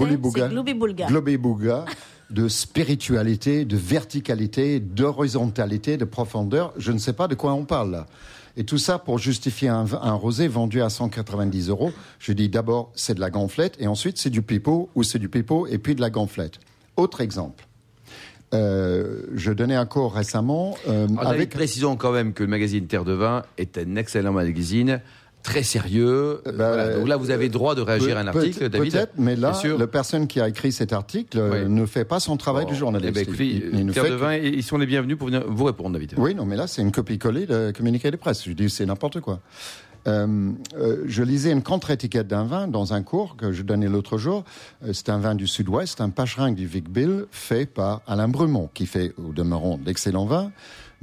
Globi-boulga, 1.07 1.85
de 2.31 2.47
spiritualité, 2.47 3.65
de 3.65 3.77
verticalité, 3.77 4.79
d'horizontalité, 4.79 5.97
de 5.97 6.05
profondeur. 6.05 6.73
Je 6.77 6.91
ne 6.91 6.97
sais 6.97 7.13
pas 7.13 7.27
de 7.27 7.35
quoi 7.35 7.53
on 7.53 7.65
parle 7.65 7.91
là. 7.91 8.07
Et 8.57 8.65
tout 8.65 8.77
ça 8.77 8.99
pour 8.99 9.17
justifier 9.17 9.69
un, 9.69 9.85
rosé 10.13 10.47
vendu 10.47 10.81
à 10.81 10.89
190 10.89 11.69
euros. 11.69 11.91
Je 12.19 12.33
dis 12.33 12.49
d'abord 12.49 12.91
c'est 12.95 13.15
de 13.15 13.21
la 13.21 13.29
gonflette 13.29 13.75
et 13.79 13.87
ensuite 13.87 14.17
c'est 14.17 14.29
du 14.29 14.41
pipeau 14.41 14.89
ou 14.95 15.03
c'est 15.03 15.19
du 15.19 15.29
pipeau 15.29 15.67
et 15.67 15.77
puis 15.77 15.95
de 15.95 16.01
la 16.01 16.09
gonflette. 16.09 16.59
Autre 16.97 17.21
exemple. 17.21 17.65
Euh, 18.53 19.21
je 19.33 19.53
donnais 19.53 19.75
un 19.75 19.85
cours 19.85 20.13
récemment 20.13 20.75
euh, 20.89 21.07
avec 21.19 21.51
précisons 21.51 21.95
quand 21.95 22.11
même 22.11 22.33
que 22.33 22.43
le 22.43 22.49
magazine 22.49 22.85
Terre 22.85 23.05
de 23.05 23.13
Vin 23.13 23.43
est 23.57 23.77
un 23.77 23.95
excellent 23.95 24.33
magazine, 24.33 24.99
très 25.43 25.63
sérieux. 25.63 26.41
bah, 26.45 26.51
Voilà. 26.55 26.97
Donc 26.97 27.07
là, 27.07 27.17
vous 27.17 27.31
avez 27.31 27.45
le 27.45 27.51
droit 27.51 27.75
de 27.75 27.81
réagir 27.81 28.17
à 28.17 28.21
un 28.21 28.27
article, 28.27 28.59
peut- 28.59 28.69
David. 28.69 28.91
Peut-être, 28.91 29.13
mais 29.17 29.35
là, 29.35 29.53
la 29.77 29.87
personne 29.87 30.27
qui 30.27 30.39
a 30.39 30.47
écrit 30.49 30.71
cet 30.71 30.93
article 30.93 31.37
euh, 31.39 31.67
ne 31.67 31.85
fait 31.85 32.05
pas 32.05 32.19
son 32.19 32.37
travail 32.37 32.65
Bon. 32.65 32.71
de 32.71 32.75
journaliste. 32.75 33.13
Ben, 33.13 33.21
écoutez, 33.23 33.45
Il- 33.47 33.69
il 33.79 33.85
ne 33.85 33.93
Terre 33.93 34.03
fait 34.03 34.09
de 34.11 34.15
que- 34.15 34.21
Vin, 34.21 34.35
ils 34.35 34.63
sont 34.63 34.77
les 34.77 34.85
bienvenus 34.85 35.17
pour 35.17 35.27
venir 35.27 35.43
vous 35.47 35.63
répondre, 35.65 35.91
David. 35.93 36.13
Oui, 36.17 36.35
non, 36.35 36.45
mais 36.45 36.55
là, 36.55 36.67
c'est 36.67 36.81
une 36.81 36.91
copie-collée 36.91 37.45
de 37.45 37.71
communiqué 37.75 38.11
de 38.11 38.17
presse. 38.17 38.43
Je 38.45 38.51
dis, 38.53 38.69
c'est 38.69 38.85
n'importe 38.85 39.19
quoi. 39.19 39.39
Euh, 40.07 40.51
euh, 40.79 41.03
je 41.05 41.21
lisais 41.21 41.51
une 41.51 41.61
contre-étiquette 41.61 42.27
d'un 42.27 42.43
vin 42.43 42.67
dans 42.67 42.93
un 42.93 43.03
cours 43.03 43.35
que 43.37 43.51
je 43.51 43.61
donnais 43.61 43.87
l'autre 43.87 44.17
jour. 44.17 44.43
Euh, 44.83 44.93
c'est 44.93 45.09
un 45.09 45.19
vin 45.19 45.35
du 45.35 45.45
Sud-Ouest, 45.45 46.01
un 46.01 46.09
Pacherin 46.09 46.51
du 46.51 46.65
Vic 46.65 46.89
Bill, 46.89 47.25
fait 47.29 47.67
par 47.67 48.01
Alain 48.07 48.27
Brumont, 48.27 48.69
qui 48.73 48.87
fait, 48.87 49.13
au 49.23 49.31
demeurant, 49.31 49.77
d'excellents 49.77 50.25
vins. 50.25 50.51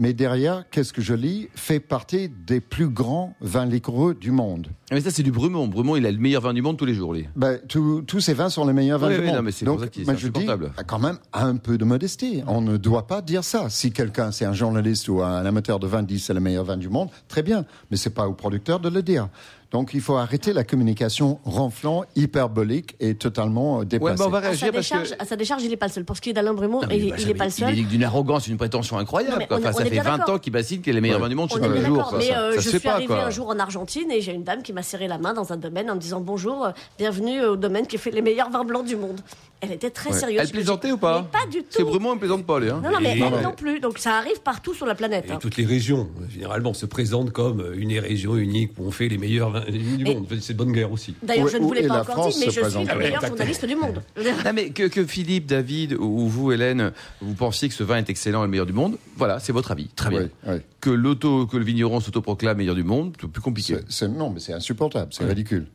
Mais 0.00 0.12
derrière, 0.12 0.64
qu'est-ce 0.70 0.92
que 0.92 1.02
je 1.02 1.12
lis 1.14 1.48
Fait 1.56 1.80
partie 1.80 2.28
des 2.46 2.60
plus 2.60 2.88
grands 2.88 3.34
vins 3.40 3.66
liquoreux 3.66 4.14
du 4.14 4.30
monde. 4.30 4.68
Ah, 4.90 4.94
Mais 4.94 5.00
ça, 5.00 5.10
c'est 5.10 5.24
du 5.24 5.32
Brumont. 5.32 5.66
Brumont, 5.66 5.96
il 5.96 6.06
a 6.06 6.12
le 6.12 6.18
meilleur 6.18 6.40
vin 6.42 6.54
du 6.54 6.62
monde 6.62 6.76
tous 6.76 6.84
les 6.84 6.94
jours, 6.94 7.12
lui. 7.14 7.26
Ben, 7.34 7.58
tous- 7.68 8.04
ces 8.20 8.32
vins 8.32 8.48
sont 8.48 8.64
les 8.66 8.72
meilleurs 8.72 9.00
vins 9.00 9.08
Oui, 9.08 9.14
du 9.14 9.20
oui, 9.20 9.26
monde. 9.26 9.36
non, 9.36 9.42
mais 9.42 9.50
pour 9.52 9.64
Donc, 9.66 9.80
ça 9.80 9.86
c'est 9.92 10.16
je 10.16 10.28
dis, 10.28 10.46
quand 10.86 10.98
même 11.00 11.18
un 11.32 11.56
peu 11.56 11.76
de 11.78 11.84
modestie. 11.84 12.42
On 12.46 12.60
ne 12.60 12.76
doit 12.76 13.06
pas 13.08 13.22
dire 13.22 13.42
ça. 13.42 13.68
Si 13.70 13.90
quelqu'un, 13.92 14.30
c'est 14.30 14.44
un 14.44 14.52
journaliste 14.52 15.08
ou 15.08 15.20
un 15.22 15.44
amateur 15.44 15.80
de 15.80 15.86
vin, 15.88 16.02
dit 16.04 16.20
c'est 16.20 16.34
le 16.34 16.40
meilleur 16.40 16.64
vin 16.64 16.76
du 16.76 16.88
monde, 16.88 17.08
très 17.26 17.42
bien. 17.42 17.64
Mais 17.90 17.96
c'est 17.96 18.10
pas 18.10 18.28
au 18.28 18.34
producteur 18.34 18.78
de 18.80 18.88
le 18.88 19.02
dire. 19.02 19.28
Donc, 19.70 19.90
il 19.92 20.00
faut 20.00 20.16
arrêter 20.16 20.54
la 20.54 20.64
communication 20.64 21.40
renflant, 21.44 22.04
hyperbolique 22.16 22.96
et 23.00 23.14
totalement 23.14 23.76
euh, 23.76 23.78
Ouais, 23.80 23.84
dépassée. 23.84 24.14
mais 24.18 24.24
on 24.26 24.30
va 24.30 24.38
À 24.38 24.42
sa, 24.42 24.46
réagir 24.48 24.72
parce 24.72 24.76
décharge, 24.88 25.10
que. 25.10 25.22
à 25.22 25.24
sa 25.26 25.36
décharge, 25.36 25.62
il 25.62 25.68
n'est 25.68 25.76
pas 25.76 25.86
le 25.88 25.92
seul. 25.92 26.04
Pour 26.06 26.16
ce 26.16 26.22
qui 26.22 26.30
est 26.30 26.32
d'Alain 26.32 26.54
Brumont, 26.54 26.80
Non, 26.80 26.88
il 26.90 27.10
bah, 27.10 27.16
n'est 27.26 27.34
pas 27.34 27.44
le 27.44 27.50
seul. 27.50 27.74
Il 27.74 27.80
est 27.80 27.84
d'une 27.88 28.02
arrogance, 28.04 28.46
une 28.48 28.56
prétention 28.56 28.96
incroyable. 28.96 29.32
Non, 29.34 29.38
mais 29.40 29.46
quoi. 29.46 29.58
on 29.58 29.60
Enfin, 29.60 29.70
on 29.74 29.78
ça 29.78 29.84
fait 29.84 29.90
bien 29.90 30.02
20 30.02 30.18
d'accord. 30.18 30.34
ans 30.36 30.38
qu'il 30.38 30.52
bassine 30.54 30.80
qu'il 30.80 30.92
est 30.92 30.94
le 30.94 31.00
meilleur 31.02 31.18
Ouais. 31.18 31.24
vin 31.24 31.28
du 31.28 31.34
monde 31.34 31.50
On 31.52 31.60
chaque 31.62 31.84
jour. 31.84 32.14
mais 32.16 32.34
euh, 32.34 32.54
ça 32.54 32.60
je 32.62 32.76
suis 32.78 32.88
arrivée 32.88 33.06
quoi. 33.08 33.24
un 33.24 33.30
jour 33.30 33.48
en 33.48 33.58
Argentine 33.58 34.10
et 34.10 34.22
j'ai 34.22 34.32
une 34.32 34.44
dame 34.44 34.62
qui 34.62 34.72
m'a 34.72 34.82
serré 34.82 35.06
la 35.06 35.18
main 35.18 35.34
dans 35.34 35.52
un 35.52 35.56
domaine 35.58 35.90
en 35.90 35.96
me 35.96 36.00
disant 36.00 36.20
bonjour, 36.20 36.64
euh, 36.66 36.70
bienvenue 36.98 37.44
au 37.44 37.56
domaine 37.56 37.86
qui 37.86 37.98
fait 37.98 38.10
les 38.10 38.22
meilleurs 38.22 38.50
vins 38.50 38.64
blancs 38.64 38.86
du 38.86 38.96
monde. 38.96 39.20
Elle 39.60 39.72
était 39.72 39.90
très 39.90 40.10
Ouais. 40.10 40.16
sérieuse. 40.18 40.40
Elle 40.42 40.50
plaisantait 40.50 40.92
ou 40.92 40.98
pas 40.98 41.22
Mais 41.32 41.40
Pas 41.40 41.46
du 41.50 41.64
C'est 41.68 41.80
tout. 41.80 41.86
Brumont, 41.86 42.12
elle 42.12 42.18
plaisante 42.20 42.46
pas, 42.46 42.60
lui. 42.60 42.70
hein. 42.70 42.80
Non, 42.82 42.92
non, 42.92 42.98
mais 43.00 43.08
Et- 43.16 43.20
elle 43.20 43.30
non, 43.30 43.40
non 43.42 43.52
plus. 43.52 43.80
Donc 43.80 43.98
ça 43.98 44.14
arrive 44.16 44.40
partout 44.42 44.72
sur 44.72 44.86
la 44.86 44.94
planète. 44.94 45.24
Et 45.28 45.32
hein. 45.32 45.38
toutes 45.40 45.56
les 45.56 45.64
régions, 45.64 46.08
euh, 46.20 46.24
généralement, 46.30 46.74
se 46.74 46.86
présentent 46.86 47.32
comme 47.32 47.60
euh, 47.60 47.74
une 47.76 47.98
région 47.98 48.36
unique 48.36 48.72
où 48.78 48.84
on 48.86 48.90
fait 48.92 49.08
les 49.08 49.18
meilleurs 49.18 49.50
vins 49.50 49.64
du 49.68 50.04
Et- 50.06 50.14
monde. 50.14 50.26
C'est 50.40 50.52
de 50.52 50.58
bonne 50.58 50.72
guerre 50.72 50.92
aussi. 50.92 51.14
D'ailleurs, 51.22 51.48
je 51.48 51.56
ne 51.56 51.64
où 51.64 51.68
vous 51.68 51.72
l'ai 51.74 51.84
est 51.84 51.88
pas 51.88 51.94
la 51.96 52.00
encore 52.02 52.14
France 52.14 52.34
dit, 52.34 52.40
mais 52.40 52.46
je 52.46 52.50
suis 52.52 52.60
présente 52.60 52.84
le 52.84 52.90
Ah 52.90 52.92
ouais, 52.94 52.98
meilleur 53.04 53.14
exactement. 53.24 53.36
journaliste 53.36 53.64
du 53.66 53.76
monde. 53.76 54.02
Non, 54.44 54.52
mais 54.54 54.70
que, 54.70 54.84
que 54.88 55.04
Philippe, 55.04 55.46
David 55.46 55.94
ou 55.98 56.28
vous, 56.28 56.52
Hélène, 56.52 56.92
vous 57.20 57.34
pensiez 57.34 57.68
que 57.68 57.74
ce 57.74 57.82
vin 57.82 57.96
est 57.96 58.08
excellent 58.10 58.42
et 58.42 58.46
le 58.46 58.50
meilleur 58.50 58.66
du 58.66 58.72
monde, 58.72 58.96
voilà, 59.16 59.40
c'est 59.40 59.52
votre 59.52 59.72
avis. 59.72 59.88
Très 59.88 60.10
bien. 60.10 60.20
Oui, 60.22 60.28
oui. 60.46 60.56
Que 60.80 60.90
l'auto, 60.90 61.46
que 61.46 61.56
le 61.56 61.64
vigneron 61.64 61.98
s'autoproclame 62.00 62.56
meilleur 62.58 62.76
du 62.76 62.84
monde, 62.84 63.16
c'est 63.20 63.28
plus 63.28 63.42
compliqué. 63.42 63.74
C'est- 63.88 64.06
c'est- 64.06 64.08
non, 64.08 64.30
mais 64.30 64.38
c'est 64.40 64.52
insupportable, 64.52 65.08
c'est 65.12 65.24
ridicule. 65.24 65.66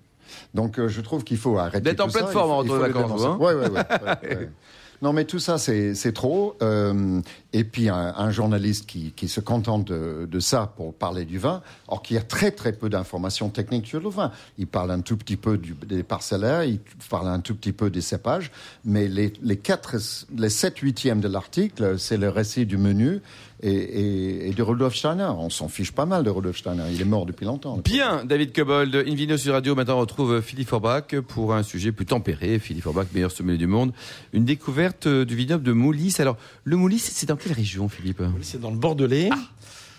Donc 0.54 0.80
euh, 0.80 0.88
je 0.88 1.02
trouve 1.02 1.24
qu'il 1.24 1.38
faut 1.38 1.58
arrêter. 1.58 1.82
D'être 1.82 2.02
en 2.02 2.08
pleine 2.08 2.26
ça, 2.26 2.32
forme 2.32 2.52
entre 2.52 2.76
vacances, 2.76 3.24
hein. 3.24 3.38
Ouais, 3.40 3.54
ouais, 3.54 3.70
ouais. 3.70 4.50
Non, 5.04 5.12
mais 5.12 5.26
tout 5.26 5.40
ça, 5.40 5.58
c'est 5.58 5.96
c'est 5.96 6.14
trop. 6.14 6.56
Euh, 6.62 7.20
et 7.52 7.66
puis, 7.66 7.90
un, 7.90 8.14
un 8.16 8.32
journaliste 8.32 8.86
qui, 8.86 9.12
qui 9.12 9.28
se 9.28 9.42
contente 9.42 9.84
de, 9.86 10.26
de 10.32 10.40
ça 10.40 10.72
pour 10.78 10.94
parler 10.94 11.26
du 11.26 11.38
vin, 11.40 11.62
or 11.90 12.02
qu'il 12.02 12.16
y 12.16 12.20
a 12.20 12.22
très, 12.22 12.52
très 12.52 12.72
peu 12.72 12.88
d'informations 12.88 13.50
techniques 13.50 13.86
sur 13.86 14.00
le 14.00 14.08
vin. 14.08 14.32
Il 14.58 14.66
parle 14.66 14.92
un 14.92 15.02
tout 15.02 15.18
petit 15.18 15.36
peu 15.36 15.58
du, 15.58 15.74
des 15.74 16.04
parcellaires, 16.04 16.64
il 16.64 16.80
parle 17.10 17.28
un 17.28 17.42
tout 17.42 17.54
petit 17.54 17.74
peu 17.74 17.90
des 17.90 18.00
cépages, 18.00 18.50
mais 18.86 19.10
les, 19.10 19.34
les, 19.42 19.58
quatre, 19.58 19.98
les 20.38 20.50
7 20.50 20.78
huitièmes 20.78 21.20
de 21.20 21.28
l'article, 21.28 22.00
c'est 22.00 22.18
le 22.18 22.30
récit 22.30 22.66
du 22.66 22.78
menu 22.78 23.22
et, 23.64 23.72
et, 23.72 24.50
et 24.50 24.54
de 24.54 24.62
Rudolf 24.62 24.96
Steiner. 24.96 25.32
On 25.38 25.50
s'en 25.50 25.68
fiche 25.68 25.92
pas 25.92 26.06
mal 26.06 26.24
de 26.24 26.30
Rudolf 26.30 26.58
Steiner. 26.58 26.84
Il 26.92 27.02
est 27.02 27.06
mort 27.06 27.26
depuis 27.26 27.46
longtemps. 27.46 27.78
Bien, 27.78 28.26
David 28.26 28.54
Cobold, 28.54 28.94
Invino 29.08 29.38
sur 29.38 29.54
Radio. 29.54 29.74
Maintenant, 29.74 29.98
on 29.98 30.02
retrouve 30.02 30.42
Philippe 30.42 30.68
Forbach 30.68 31.20
pour 31.28 31.54
un 31.54 31.64
sujet 31.64 31.92
plus 31.92 32.06
tempéré. 32.06 32.60
Philippe 32.60 32.84
Forbach, 32.84 33.08
meilleur 33.14 33.32
sommelier 33.32 33.58
du 33.58 33.68
monde. 33.68 33.94
Une 34.34 34.46
découverte 34.46 35.08
euh, 35.08 35.26
du 35.26 35.36
vignoble 35.36 35.64
de 35.64 35.72
Moulis. 35.72 36.16
Alors, 36.20 36.38
le 36.66 36.76
Moulis, 36.76 37.00
c'est 37.00 37.26
dans 37.26 37.38
quelle 37.38 37.54
région, 37.54 37.90
Philippe? 37.90 38.22
C'est 38.42 38.60
dans 38.60 38.72
le 38.72 38.78
Bordelais. 38.78 39.30
Ah. 39.32 39.40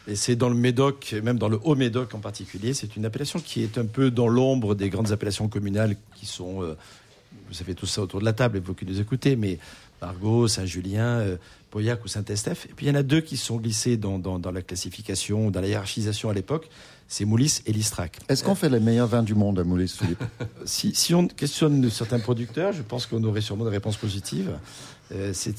Et 0.06 0.16
c'est 0.16 0.36
dans 0.36 0.50
le 0.50 0.54
Médoc, 0.54 1.14
et 1.14 1.22
même 1.22 1.38
dans 1.38 1.48
le 1.48 1.58
Haut-Médoc 1.64 2.14
en 2.14 2.18
particulier. 2.20 2.74
C'est 2.74 2.94
une 2.94 3.06
appellation 3.06 3.40
qui 3.40 3.62
est 3.62 3.78
un 3.78 3.86
peu 3.86 4.10
dans 4.10 4.28
l'ombre 4.28 4.74
des 4.74 4.90
grandes 4.90 5.12
appellations 5.12 5.48
communales 5.48 5.96
qui 6.14 6.26
sont. 6.26 6.62
euh, 6.62 6.76
vous 7.48 7.54
savez 7.54 7.74
tout 7.74 7.86
ça 7.86 8.02
autour 8.02 8.20
de 8.20 8.24
la 8.24 8.32
table, 8.32 8.56
et 8.56 8.60
vous 8.60 8.74
qui 8.74 8.86
nous 8.86 9.00
écoutez, 9.00 9.34
mais 9.36 9.58
Margot, 10.06 10.48
Saint-Julien, 10.48 11.18
euh, 11.20 11.36
Pauillac 11.70 12.04
ou 12.04 12.08
Saint-Estèphe. 12.08 12.66
Et 12.66 12.72
puis 12.74 12.86
il 12.86 12.88
y 12.88 12.92
en 12.92 12.94
a 12.94 13.02
deux 13.02 13.20
qui 13.20 13.36
sont 13.36 13.56
glissés 13.56 13.96
dans, 13.96 14.18
dans- 14.18 14.38
dans 14.38 14.50
la 14.52 14.62
classification, 14.62 15.50
dans 15.50 15.60
la 15.60 15.68
hiérarchisation 15.68 16.28
à 16.30 16.34
l'époque. 16.34 16.68
C'est 17.08 17.24
Moulis 17.26 17.60
et 17.66 17.72
Listrac. 17.72 18.18
Est-ce 18.28 18.42
qu'on 18.44 18.54
fait 18.54 18.70
les 18.70 18.80
meilleurs 18.80 19.06
vins 19.08 19.22
du 19.22 19.34
monde 19.34 19.58
à 19.58 19.64
Moulis, 19.64 19.88
Philippe 19.98 20.22
Si, 20.64 20.94
si 20.94 21.14
on 21.14 21.26
questionne 21.28 21.90
certains 21.90 22.18
producteurs, 22.18 22.72
je 22.72 22.82
pense 22.82 23.06
qu'on 23.06 23.22
aurait 23.24 23.42
sûrement 23.42 23.64
des 23.64 23.70
réponses 23.70 23.96
positives. 23.98 24.52
Euh, 25.12 25.32
c'est- 25.34 25.54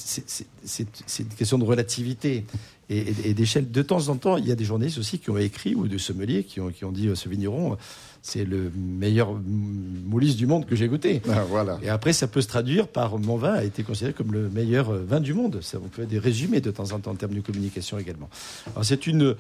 une 1.20 1.28
question 1.38 1.58
de 1.60 1.64
relativité 1.64 2.46
et, 2.90 2.98
et- 2.98 3.30
et 3.30 3.34
d'échelle. 3.36 3.70
De 3.70 3.82
temps 3.84 4.10
en 4.10 4.16
temps, 4.18 4.38
il 4.38 4.48
y 4.48 4.52
a 4.52 4.56
des 4.56 4.66
journalistes 4.66 4.98
aussi 4.98 5.20
qui 5.20 5.30
ont 5.30 5.38
écrit 5.38 5.76
ou 5.76 5.88
des 5.88 6.00
sommeliers 6.00 6.44
qui 6.44 6.60
ont, 6.62 6.70
qui 6.72 6.84
ont 6.86 6.92
dit 6.92 7.08
euh, 7.08 7.16
ce 7.16 7.30
vigneron, 7.30 7.78
c'est 8.26 8.44
le 8.44 8.72
meilleur 8.76 9.34
moulis 9.46 10.34
du 10.34 10.48
monde 10.48 10.66
que 10.66 10.76
j'ai 10.76 10.88
goûté. 10.88 11.22
Ah, 11.30 11.44
Voilà. 11.48 11.78
Et 11.84 11.90
après, 11.90 12.12
ça 12.12 12.26
peut 12.26 12.42
se 12.42 12.48
traduire 12.48 12.88
par 12.88 13.20
mon 13.20 13.38
vin 13.38 13.54
a 13.54 13.64
été 13.64 13.84
considéré 13.84 14.14
comme 14.14 14.34
le 14.34 14.50
meilleur 14.50 14.90
euh, 14.90 15.06
vin 15.08 15.20
du 15.20 15.36
monde. 15.36 15.60
Ça, 15.62 15.78
on 15.78 15.88
peut 15.88 16.02
faire 16.02 16.08
des 16.08 16.18
résumés 16.18 16.60
de 16.60 16.72
temps 16.72 16.92
en 16.92 17.00
temps 17.00 17.12
en 17.12 17.16
termes 17.16 17.36
de 17.36 17.42
communication 17.42 18.00
également. 18.00 18.28
Alors, 18.74 18.84
c'est 18.84 19.06
une 19.06 19.36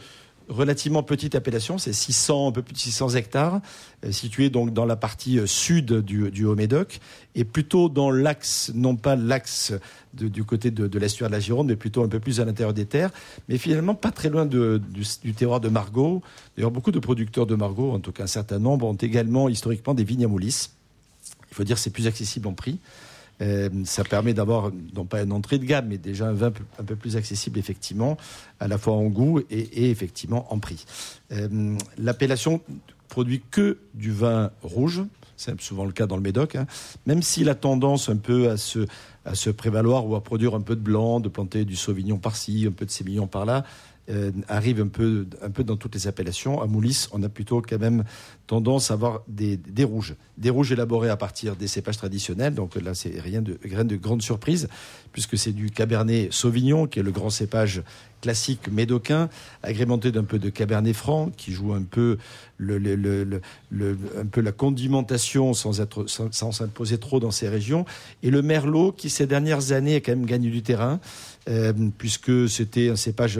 relativement 0.49 1.03
petite 1.03 1.35
appellation, 1.35 1.77
c'est 1.77 1.93
600, 1.93 2.49
un 2.49 2.51
peu 2.51 2.61
plus 2.61 2.73
de 2.73 2.79
600 2.79 3.09
hectares, 3.15 3.61
euh, 4.05 4.11
située 4.11 4.49
donc 4.49 4.73
dans 4.73 4.85
la 4.85 4.95
partie 4.95 5.39
euh, 5.39 5.45
sud 5.45 5.91
du, 6.01 6.31
du 6.31 6.45
Haut-Médoc, 6.45 6.99
et 7.35 7.43
plutôt 7.43 7.89
dans 7.89 8.11
l'axe, 8.11 8.71
non 8.73 8.95
pas 8.95 9.15
l'axe 9.15 9.73
du 10.13 10.43
côté 10.43 10.71
de, 10.71 10.97
l'estuaire 10.97 11.29
de 11.29 11.33
la 11.33 11.39
Gironde, 11.39 11.67
mais 11.67 11.75
plutôt 11.75 12.03
un 12.03 12.07
peu 12.07 12.19
plus 12.19 12.39
à 12.39 12.45
l'intérieur 12.45 12.73
des 12.73 12.85
terres, 12.85 13.11
mais 13.49 13.57
finalement 13.57 13.95
pas 13.95 14.11
très 14.11 14.29
loin 14.29 14.45
du, 14.45 14.79
terroir 15.35 15.59
de 15.59 15.69
Margaux. 15.69 16.21
D'ailleurs, 16.55 16.71
beaucoup 16.71 16.91
de 16.91 16.99
producteurs 16.99 17.45
de 17.45 17.55
Margaux, 17.55 17.91
en 17.91 17.99
tout 17.99 18.11
cas 18.11 18.23
un 18.23 18.27
certain 18.27 18.59
nombre, 18.59 18.85
ont 18.85 18.93
également 18.93 19.49
historiquement 19.49 19.93
des 19.93 20.03
vignes 20.03 20.25
à 20.25 20.27
Moulis. 20.27 20.69
Il 21.51 21.55
faut 21.55 21.63
dire 21.63 21.75
que 21.75 21.81
c'est 21.81 21.89
plus 21.89 22.07
accessible 22.07 22.47
en 22.47 22.53
prix. 22.53 22.79
Euh, 23.41 23.69
ça 23.83 24.03
permet 24.03 24.33
d'avoir, 24.33 24.71
non 24.93 25.05
pas 25.05 25.21
une 25.21 25.33
entrée 25.33 25.59
de 25.59 25.65
gamme, 25.65 25.87
mais 25.89 25.97
déjà 25.97 26.27
un 26.27 26.33
vin 26.33 26.53
un 26.79 26.83
peu, 26.83 26.95
plus 26.95 27.17
accessible, 27.17 27.59
effectivement, 27.59 28.17
à 28.59 28.67
la 28.67 28.77
fois 28.77 28.93
en 28.93 29.05
goût 29.05 29.41
et, 29.49 29.89
effectivement 29.89 30.51
en 30.53 30.59
prix. 30.59 30.85
Euh, 31.31 31.75
L'appellation 31.97 32.61
produit 33.09 33.41
que 33.51 33.77
du 33.93 34.11
vin 34.11 34.51
rouge, 34.61 35.03
c'est 35.37 35.59
souvent 35.61 35.85
le 35.85 35.91
cas 35.91 36.07
dans 36.07 36.15
le 36.15 36.21
Médoc, 36.21 36.55
hein, 36.55 36.65
même 37.05 37.21
s'il 37.21 37.49
a 37.49 37.55
tendance 37.55 38.09
un 38.09 38.17
peu 38.17 38.49
à 38.49 38.57
se 38.57 38.87
à 39.25 39.33
se 39.33 39.49
prévaloir 39.49 40.05
ou 40.07 40.15
à 40.15 40.23
produire 40.23 40.53
un 40.53 40.61
peu 40.61 40.75
de 40.75 40.81
blanc, 40.81 41.19
de 41.19 41.29
planter 41.29 41.65
du 41.65 41.75
sauvignon 41.75 42.17
par-ci, 42.17 42.65
un 42.67 42.71
peu 42.71 42.85
de 42.85 42.91
sémillon 42.91 43.25
par-là, 43.27 43.63
euh, 44.09 44.31
arrive 44.47 44.79
un 44.81 44.87
peu, 44.87 45.25
un 45.41 45.49
peu 45.49 45.63
dans 45.63 45.77
toutes 45.77 45.95
les 45.95 46.07
appellations. 46.07 46.61
À 46.61 46.67
Moulis, 46.67 47.07
on 47.11 47.23
a 47.23 47.29
plutôt 47.29 47.61
quand 47.61 47.79
même 47.79 48.03
tendance 48.47 48.91
à 48.91 48.93
avoir 48.93 49.23
des, 49.27 49.57
des 49.57 49.83
rouges. 49.83 50.15
Des 50.37 50.49
rouges 50.49 50.71
élaborés 50.71 51.09
à 51.09 51.17
partir 51.17 51.55
des 51.55 51.67
cépages 51.67 51.97
traditionnels. 51.97 52.53
Donc 52.53 52.75
là, 52.75 52.93
c'est 52.93 53.19
rien 53.19 53.41
de, 53.41 53.57
rien 53.63 53.85
de 53.85 53.95
grande 53.95 54.21
surprise, 54.21 54.67
puisque 55.11 55.37
c'est 55.37 55.51
du 55.51 55.71
Cabernet 55.71 56.31
Sauvignon, 56.31 56.87
qui 56.87 56.99
est 56.99 57.03
le 57.03 57.11
grand 57.11 57.29
cépage 57.29 57.81
classique 58.21 58.69
médocain, 58.71 59.29
agrémenté 59.61 60.11
d'un 60.11 60.23
peu 60.23 60.39
de 60.39 60.49
Cabernet 60.49 60.95
Franc, 60.95 61.31
qui 61.37 61.51
joue 61.51 61.73
un 61.73 61.83
peu, 61.83 62.17
le, 62.57 62.77
le, 62.77 62.95
le, 62.95 63.41
le 63.69 63.97
un 64.19 64.25
peu 64.25 64.41
la 64.41 64.51
condimentation 64.51 65.53
sans, 65.53 65.79
être, 65.79 66.05
s'imposer 66.07 66.97
trop 66.97 67.19
dans 67.19 67.31
ces 67.31 67.47
régions. 67.47 67.85
Et 68.23 68.31
le 68.31 68.41
Merlot, 68.41 68.91
qui 68.91 69.09
ces 69.09 69.27
dernières 69.27 69.71
années 69.71 69.95
a 69.95 69.99
quand 70.01 70.11
même 70.11 70.25
gagné 70.25 70.49
du 70.49 70.61
terrain. 70.61 70.99
Euh, 71.47 71.73
puisque 71.99 72.49
c'était 72.49 72.89
un 72.89 72.95
cépage 72.95 73.39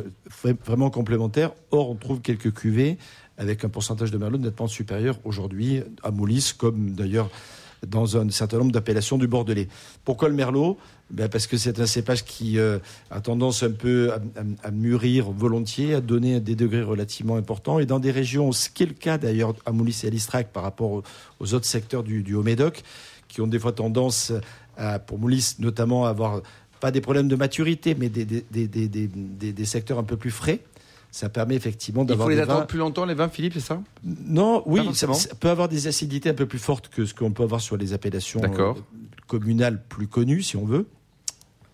vraiment 0.64 0.92
complémentaire. 0.92 1.54
Or, 1.72 1.90
on 1.90 1.96
trouve 1.96 2.22
quelques 2.22 2.54
cuvées 2.54 3.00
avec 3.38 3.64
un 3.66 3.70
pourcentage 3.70 4.12
de 4.12 4.18
merlot 4.18 4.38
nettement 4.38 4.68
supérieur 4.68 5.20
aujourd'hui 5.24 5.84
à 6.04 6.12
Moulis, 6.12 6.54
comme 6.58 6.92
d'ailleurs 6.92 7.30
dans 7.86 8.18
un 8.18 8.30
certain 8.30 8.58
nombre 8.58 8.72
d'appellations 8.72 9.18
du 9.18 9.28
Bordelais. 9.28 9.68
Pourquoi 10.04 10.30
le 10.30 10.36
merlot? 10.36 10.78
Ben 11.12 11.30
Parce 11.30 11.46
que 11.46 11.58
c'est 11.58 11.80
un 11.80 11.86
cépage 11.86 12.26
qui 12.26 12.58
euh, 12.58 12.80
a 13.12 13.22
tendance 13.22 13.62
un 13.62 13.72
peu 13.72 14.12
à, 14.64 14.72
mûrir 14.72 15.30
volontiers, 15.30 15.94
à 15.94 16.02
donner 16.02 16.40
des 16.40 16.56
degrés 16.56 16.82
relativement 16.82 17.36
importants. 17.36 17.78
Et 17.80 17.86
dans 17.86 18.00
des 18.00 18.12
régions, 18.12 18.52
ce 18.52 18.70
qui 18.70 18.84
est 18.84 18.88
le 18.88 18.94
cas 18.94 19.18
d'ailleurs 19.18 19.54
à 19.66 19.72
Moulis 19.72 20.02
et 20.04 20.08
à 20.08 20.10
l'Istrac 20.10 20.52
par 20.52 20.64
rapport 20.64 21.04
aux, 21.40 21.54
autres 21.54 21.66
secteurs 21.66 22.02
du, 22.02 22.34
Haut-Médoc, 22.34 22.82
qui 23.28 23.42
ont 23.42 23.48
des 23.48 23.60
fois 23.60 23.72
tendance, 23.72 24.34
à, 24.78 24.98
pour 24.98 25.20
Moulis 25.20 25.56
notamment, 25.60 26.06
à 26.06 26.10
avoir 26.10 26.42
pas 26.80 26.92
des 26.92 27.02
problèmes 27.02 27.28
de 27.28 27.36
maturité, 27.36 27.96
mais 27.96 28.10
des, 28.10 29.66
secteurs 29.66 30.00
un 30.00 30.04
peu 30.04 30.18
plus 30.18 30.32
frais. 30.32 30.60
Ça 31.16 31.30
permet 31.30 31.56
effectivement 31.56 32.04
d'avoir. 32.04 32.28
Il 32.28 32.32
faut 32.34 32.36
les 32.36 32.44
attendre 32.44 32.60
vins... 32.60 32.66
plus 32.66 32.78
longtemps, 32.78 33.06
les 33.06 33.14
vins, 33.14 33.30
Philippe, 33.30 33.54
c'est 33.54 33.62
ça? 33.62 33.82
Non, 34.04 34.64
oui, 34.66 34.94
ça, 34.94 35.14
ça, 35.14 35.34
peut 35.34 35.50
avoir 35.50 35.70
des 35.70 35.88
acidités 35.88 36.28
un 36.28 36.34
peu 36.34 36.46
plus 36.46 36.60
fortes 36.60 36.90
que 36.90 37.06
ce 37.06 37.14
qu'on 37.14 37.32
peut 37.32 37.44
avoir 37.44 37.62
sur 37.62 37.78
les 37.78 37.94
appellations 37.94 38.42
euh, 38.44 38.74
communales 39.26 39.82
plus 39.88 40.08
connues, 40.08 40.42
si 40.42 40.58
on 40.58 40.66
veut. 40.66 40.88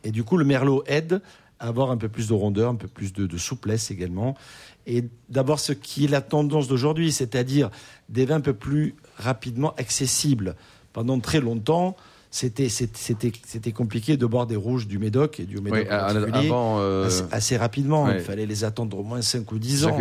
Et 0.04 0.12
du 0.12 0.24
coup, 0.24 0.38
le 0.38 0.46
merlot 0.46 0.84
aide 0.86 1.24
à 1.60 1.70
avoir 1.70 1.90
un 1.90 1.98
peu 1.98 2.08
plus 2.08 2.28
de 2.28 2.36
rondeur, 2.36 2.70
un 2.70 2.76
peu 2.76 2.88
plus 2.88 3.14
de, 3.14 3.26
de 3.26 3.38
souplesse 3.40 3.90
également. 3.90 4.38
Et 4.86 5.06
d'avoir 5.30 5.60
ce 5.60 5.74
qui 5.74 6.06
est 6.06 6.08
la 6.08 6.22
tendance 6.22 6.68
d'aujourd'hui, 6.68 7.12
c'est-à-dire 7.12 7.72
des 8.10 8.26
vins 8.26 8.36
un 8.36 8.42
peu 8.42 8.54
plus 8.54 8.94
rapidement 9.18 9.74
accessibles. 9.78 10.56
Pendant 10.94 11.20
très 11.20 11.40
longtemps, 11.40 11.96
c'était 12.34 12.70
c'était 12.70 13.32
c'était 13.46 13.72
compliqué 13.74 14.16
de 14.16 14.26
boire 14.26 14.48
des 14.48 14.56
rouges 14.56 14.88
du 14.88 15.00
Médoc 15.00 15.42
et 15.42 15.44
du 15.44 15.60
Médoc 15.60 15.88
oui, 15.90 16.32
avant, 16.32 16.78
euh... 16.80 17.06
assez, 17.06 17.24
assez, 17.32 17.58
rapidement. 17.58 18.06
Ouais. 18.06 18.16
Il 18.16 18.22
fallait 18.22 18.46
les 18.46 18.64
attendre 18.64 18.98
au 18.98 19.04
moins 19.04 19.22
5 19.22 19.52
ou 19.52 19.60
10 19.60 19.86
ans. 19.86 20.00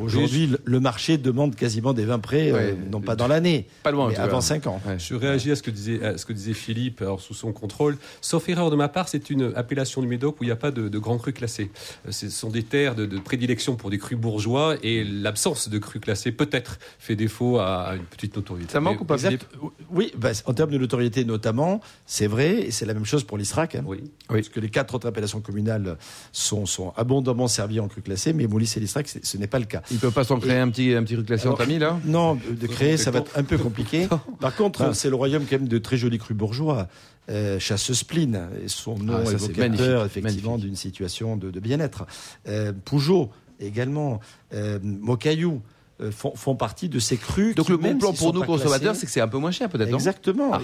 Aujourd'hui, 0.00 0.48
oui, 0.50 0.56
le 0.64 0.80
marché 0.80 1.18
demande 1.18 1.54
quasiment 1.54 1.92
des 1.92 2.04
vins 2.04 2.18
prêts, 2.18 2.50
ouais. 2.50 2.72
euh, 2.72 2.74
non 2.90 3.00
pas 3.00 3.14
dans 3.14 3.28
l'année, 3.28 3.68
pas 3.84 3.92
loin, 3.92 4.08
mais 4.08 4.18
avant 4.18 4.40
5 4.40 4.66
ans. 4.66 4.80
Je 4.98 5.14
réagis 5.14 5.52
à 5.52 5.56
ce 5.56 5.62
que 5.62 5.70
disait 5.70 6.04
à 6.04 6.18
ce 6.18 6.26
que 6.26 6.32
disait 6.32 6.52
Philippe, 6.52 7.00
alors 7.00 7.20
sous 7.20 7.34
son 7.34 7.52
contrôle. 7.52 7.96
Sauf 8.20 8.48
erreur 8.48 8.70
de 8.70 8.76
ma 8.76 8.88
part, 8.88 9.08
c'est 9.08 9.30
une 9.30 9.52
appellation 9.54 10.02
du 10.02 10.08
Médoc 10.08 10.40
où 10.40 10.44
il 10.44 10.48
n'y 10.48 10.52
a 10.52 10.56
pas 10.56 10.72
de, 10.72 10.88
de 10.88 10.98
grands 10.98 11.18
crus 11.18 11.34
classés. 11.34 11.70
Ce 12.10 12.28
sont 12.28 12.50
des 12.50 12.64
terres 12.64 12.96
de, 12.96 13.06
de 13.06 13.18
prédilection 13.18 13.76
pour 13.76 13.90
des 13.90 13.98
crus 13.98 14.18
bourgeois 14.18 14.76
et 14.82 15.04
l'absence 15.04 15.68
de 15.68 15.78
crus 15.78 16.02
classés 16.02 16.32
peut-être 16.32 16.80
fait 16.98 17.14
défaut 17.14 17.60
à 17.60 17.94
une 17.94 18.04
petite 18.04 18.34
notoriété. 18.34 18.72
Ça 18.72 18.80
manque 18.80 19.00
ou 19.00 19.04
pas 19.04 19.14
exact, 19.14 19.46
Oui, 19.90 20.12
bah, 20.18 20.30
en 20.46 20.54
termes 20.54 20.70
de 20.70 20.78
notoriété 20.78 21.24
notamment 21.24 21.51
c'est 22.06 22.26
vrai, 22.26 22.60
et 22.62 22.70
c'est 22.70 22.86
la 22.86 22.94
même 22.94 23.04
chose 23.04 23.24
pour 23.24 23.38
l'ISRAC. 23.38 23.74
Hein, 23.74 23.84
oui. 23.86 24.02
Parce 24.28 24.48
que 24.48 24.60
les 24.60 24.68
quatre 24.68 24.94
autres 24.94 25.08
appellations 25.08 25.40
communales 25.40 25.96
sont, 26.32 26.66
sont 26.66 26.92
abondamment 26.96 27.48
servies 27.48 27.80
en 27.80 27.88
cru 27.88 28.02
classé, 28.02 28.32
mais 28.32 28.46
Moulis 28.46 28.72
et 28.76 28.80
l'ISRAC, 28.80 29.08
ce 29.22 29.36
n'est 29.36 29.46
pas 29.46 29.58
le 29.58 29.64
cas. 29.66 29.82
Ils 29.90 29.94
ne 29.94 30.00
peuvent 30.00 30.12
pas 30.12 30.24
s'en 30.24 30.38
créer 30.38 30.56
et, 30.56 30.60
un, 30.60 30.70
petit, 30.70 30.94
un 30.94 31.02
petit 31.02 31.14
cru 31.14 31.24
classé 31.24 31.48
en 31.48 31.56
famille, 31.56 31.78
là 31.78 31.98
Non, 32.04 32.34
de 32.34 32.66
créer, 32.66 32.96
ça 32.96 33.10
va 33.10 33.20
être 33.20 33.36
un 33.36 33.44
peu 33.44 33.58
compliqué. 33.58 34.08
Par 34.40 34.54
contre, 34.54 34.82
ah. 34.82 34.94
c'est 34.94 35.10
le 35.10 35.16
royaume 35.16 35.44
quand 35.48 35.58
même 35.58 35.68
de 35.68 35.78
très 35.78 35.96
jolis 35.96 36.18
crus 36.18 36.36
bourgeois. 36.36 36.88
Euh, 37.28 37.60
chasse 37.60 37.92
spleen, 37.92 38.48
et 38.64 38.66
son 38.66 38.98
nom 38.98 39.22
ah, 39.24 39.30
évocateur 39.30 40.04
effectivement 40.04 40.58
d'une 40.58 40.74
situation 40.74 41.36
de, 41.36 41.52
de 41.52 41.60
bien-être. 41.60 42.04
Euh, 42.48 42.72
Pougeot 42.84 43.30
également, 43.60 44.18
euh, 44.54 44.80
Mocaillou, 44.82 45.62
font, 46.10 46.34
font, 46.34 46.54
partie 46.54 46.88
de 46.88 46.98
ces 46.98 47.16
crus. 47.16 47.54
Donc 47.54 47.68
le 47.68 47.76
bon 47.76 47.96
plan 47.98 48.12
pour 48.12 48.32
nous 48.32 48.42
consommateurs, 48.42 48.96
c'est 48.96 49.06
que 49.06 49.12
c'est 49.12 49.20
un 49.20 49.28
peu 49.28 49.38
moins 49.38 49.50
cher 49.50 49.68
peut-être. 49.68 49.92
Exactement, 49.92 50.50
ah. 50.54 50.60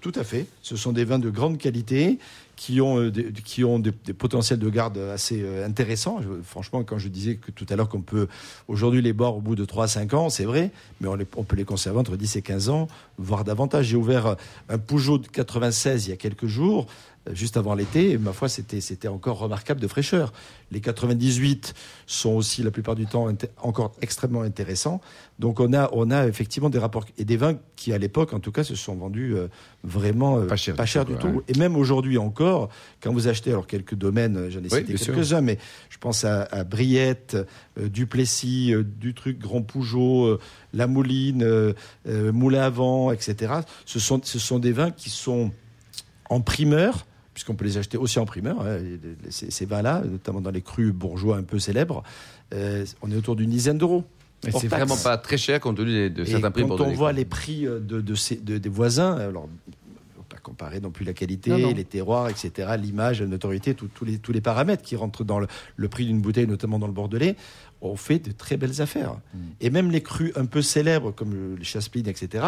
Tout 0.00 0.12
à 0.14 0.24
fait. 0.24 0.46
Ce 0.62 0.76
sont 0.76 0.92
des 0.92 1.04
vins 1.04 1.18
de 1.18 1.30
grande 1.30 1.58
qualité 1.58 2.18
qui 2.60 2.82
ont, 2.82 2.98
euh, 2.98 3.10
des, 3.10 3.32
qui 3.32 3.64
ont 3.64 3.78
des, 3.78 3.90
des, 4.04 4.12
potentiels 4.12 4.58
de 4.58 4.68
garde 4.68 4.98
assez 4.98 5.40
euh, 5.42 5.66
intéressants. 5.66 6.20
Je, 6.20 6.28
franchement, 6.42 6.84
quand 6.84 6.98
je 6.98 7.08
disais 7.08 7.36
que 7.36 7.50
tout 7.50 7.64
à 7.70 7.74
l'heure 7.74 7.88
qu'on 7.88 8.02
peut 8.02 8.28
aujourd'hui 8.68 9.00
les 9.00 9.14
boire 9.14 9.34
au 9.34 9.40
bout 9.40 9.56
de 9.56 9.64
3 9.64 9.84
à 9.84 9.88
5 9.88 10.12
ans, 10.12 10.28
c'est 10.28 10.44
vrai, 10.44 10.70
mais 11.00 11.08
on, 11.08 11.14
les, 11.14 11.26
on, 11.36 11.42
peut 11.42 11.56
les 11.56 11.64
conserver 11.64 11.98
entre 11.98 12.16
10 12.16 12.36
et 12.36 12.42
15 12.42 12.68
ans, 12.68 12.86
voire 13.16 13.44
davantage. 13.44 13.86
J'ai 13.86 13.96
ouvert 13.96 14.36
un 14.68 14.76
Peugeot 14.76 15.16
de 15.16 15.26
96 15.26 16.06
il 16.06 16.10
y 16.10 16.12
a 16.12 16.16
quelques 16.16 16.46
jours 16.46 16.86
juste 17.32 17.56
avant 17.56 17.74
l'été, 17.74 18.12
et 18.12 18.18
ma 18.18 18.32
foi, 18.32 18.48
c'était, 18.48 18.80
c'était 18.80 19.08
encore 19.08 19.38
remarquable 19.38 19.80
de 19.80 19.88
fraîcheur. 19.88 20.32
Les 20.70 20.80
98 20.80 21.74
sont 22.06 22.30
aussi 22.30 22.62
la 22.62 22.70
plupart 22.70 22.94
du 22.94 23.06
temps 23.06 23.28
encore 23.62 23.92
extrêmement 24.00 24.42
intéressants. 24.42 25.00
Donc 25.38 25.60
on 25.60 25.72
a, 25.72 25.90
on 25.92 26.10
a 26.10 26.26
effectivement 26.26 26.70
des 26.70 26.78
rapports 26.78 27.06
et 27.18 27.24
des 27.24 27.36
vins 27.36 27.58
qui, 27.76 27.92
à 27.92 27.98
l'époque, 27.98 28.32
en 28.32 28.40
tout 28.40 28.52
cas, 28.52 28.64
se 28.64 28.74
sont 28.74 28.94
vendus 28.94 29.34
euh, 29.34 29.48
vraiment 29.84 30.38
euh, 30.38 30.46
pas 30.46 30.56
cher, 30.56 30.76
pas 30.76 30.86
cher 30.86 31.04
du 31.04 31.14
tout. 31.14 31.28
Ouais. 31.28 31.42
Et 31.48 31.58
même 31.58 31.76
aujourd'hui 31.76 32.18
encore, 32.18 32.68
quand 33.02 33.12
vous 33.12 33.28
achetez, 33.28 33.50
alors 33.50 33.66
quelques 33.66 33.94
domaines, 33.94 34.48
j'en 34.50 34.62
ai 34.62 34.68
cité 34.68 34.94
quelques-uns, 34.94 35.40
mais 35.40 35.58
je 35.88 35.98
pense 35.98 36.24
à, 36.24 36.42
à 36.44 36.64
Briette, 36.64 37.36
euh, 37.78 37.88
Duplessis, 37.88 38.72
euh, 38.72 38.84
du 38.84 39.14
truc 39.14 39.38
Grand 39.38 39.62
Pougeot, 39.62 40.26
euh, 40.26 40.40
La 40.72 40.86
Mouline, 40.86 41.74
Moulin 42.06 42.62
à 42.62 42.70
Vent, 42.70 43.12
etc. 43.12 43.54
Ce 43.86 43.98
sont, 43.98 44.20
ce 44.22 44.38
sont 44.38 44.58
des 44.58 44.72
vins 44.72 44.90
qui 44.90 45.10
sont 45.10 45.50
en 46.28 46.40
primeur, 46.40 47.06
puisqu'on 47.34 47.54
peut 47.54 47.64
les 47.64 47.78
acheter 47.78 47.96
aussi 47.96 48.18
en 48.18 48.26
primeur, 48.26 48.60
hein, 48.60 48.78
ces, 49.28 49.50
ces 49.50 49.66
vins-là, 49.66 50.02
notamment 50.04 50.40
dans 50.40 50.50
les 50.50 50.62
crus 50.62 50.92
bourgeois 50.92 51.36
un 51.36 51.42
peu 51.42 51.58
célèbres, 51.58 52.02
euh, 52.54 52.84
on 53.02 53.10
est 53.10 53.16
autour 53.16 53.36
d'une 53.36 53.50
dizaine 53.50 53.78
d'euros. 53.78 54.04
C'est 54.42 54.68
vraiment 54.68 54.96
pas 54.96 55.18
très 55.18 55.36
cher 55.36 55.60
compte 55.60 55.76
tenu 55.76 56.08
de, 56.08 56.24
certains 56.24 56.50
prix. 56.50 56.66
Quand 56.66 56.80
on 56.80 56.92
voit 56.92 57.12
les 57.12 57.26
prix 57.26 57.64
de, 57.64 57.78
de, 57.78 58.14
ces, 58.14 58.36
de, 58.36 58.56
des 58.56 58.68
voisins, 58.70 59.16
alors 59.18 59.48
pas 60.30 60.38
comparer 60.38 60.80
non 60.80 60.90
plus 60.90 61.04
la 61.04 61.12
qualité, 61.12 61.50
non, 61.50 61.58
non. 61.58 61.74
les 61.74 61.84
terroirs, 61.84 62.28
etc., 62.28 62.70
l'image, 62.80 63.20
la 63.20 63.26
notoriété, 63.26 63.74
tous 63.74 64.04
les, 64.04 64.18
tous 64.18 64.32
les 64.32 64.40
paramètres 64.40 64.82
qui 64.82 64.96
rentrent 64.96 65.24
dans 65.24 65.40
le, 65.40 65.48
le 65.76 65.88
prix 65.88 66.06
d'une 66.06 66.20
bouteille, 66.20 66.46
notamment 66.46 66.78
dans 66.78 66.86
le 66.86 66.92
Bordelais, 66.92 67.36
on 67.82 67.96
fait 67.96 68.18
de 68.18 68.32
très 68.32 68.56
belles 68.56 68.80
affaires. 68.80 69.14
Mmh. 69.34 69.38
Et 69.60 69.70
même 69.70 69.90
les 69.90 70.02
crus 70.02 70.32
un 70.36 70.46
peu 70.46 70.62
célèbres 70.62 71.12
comme 71.12 71.56
les 71.58 71.64
Chaspline, 71.64 72.08
etc., 72.08 72.44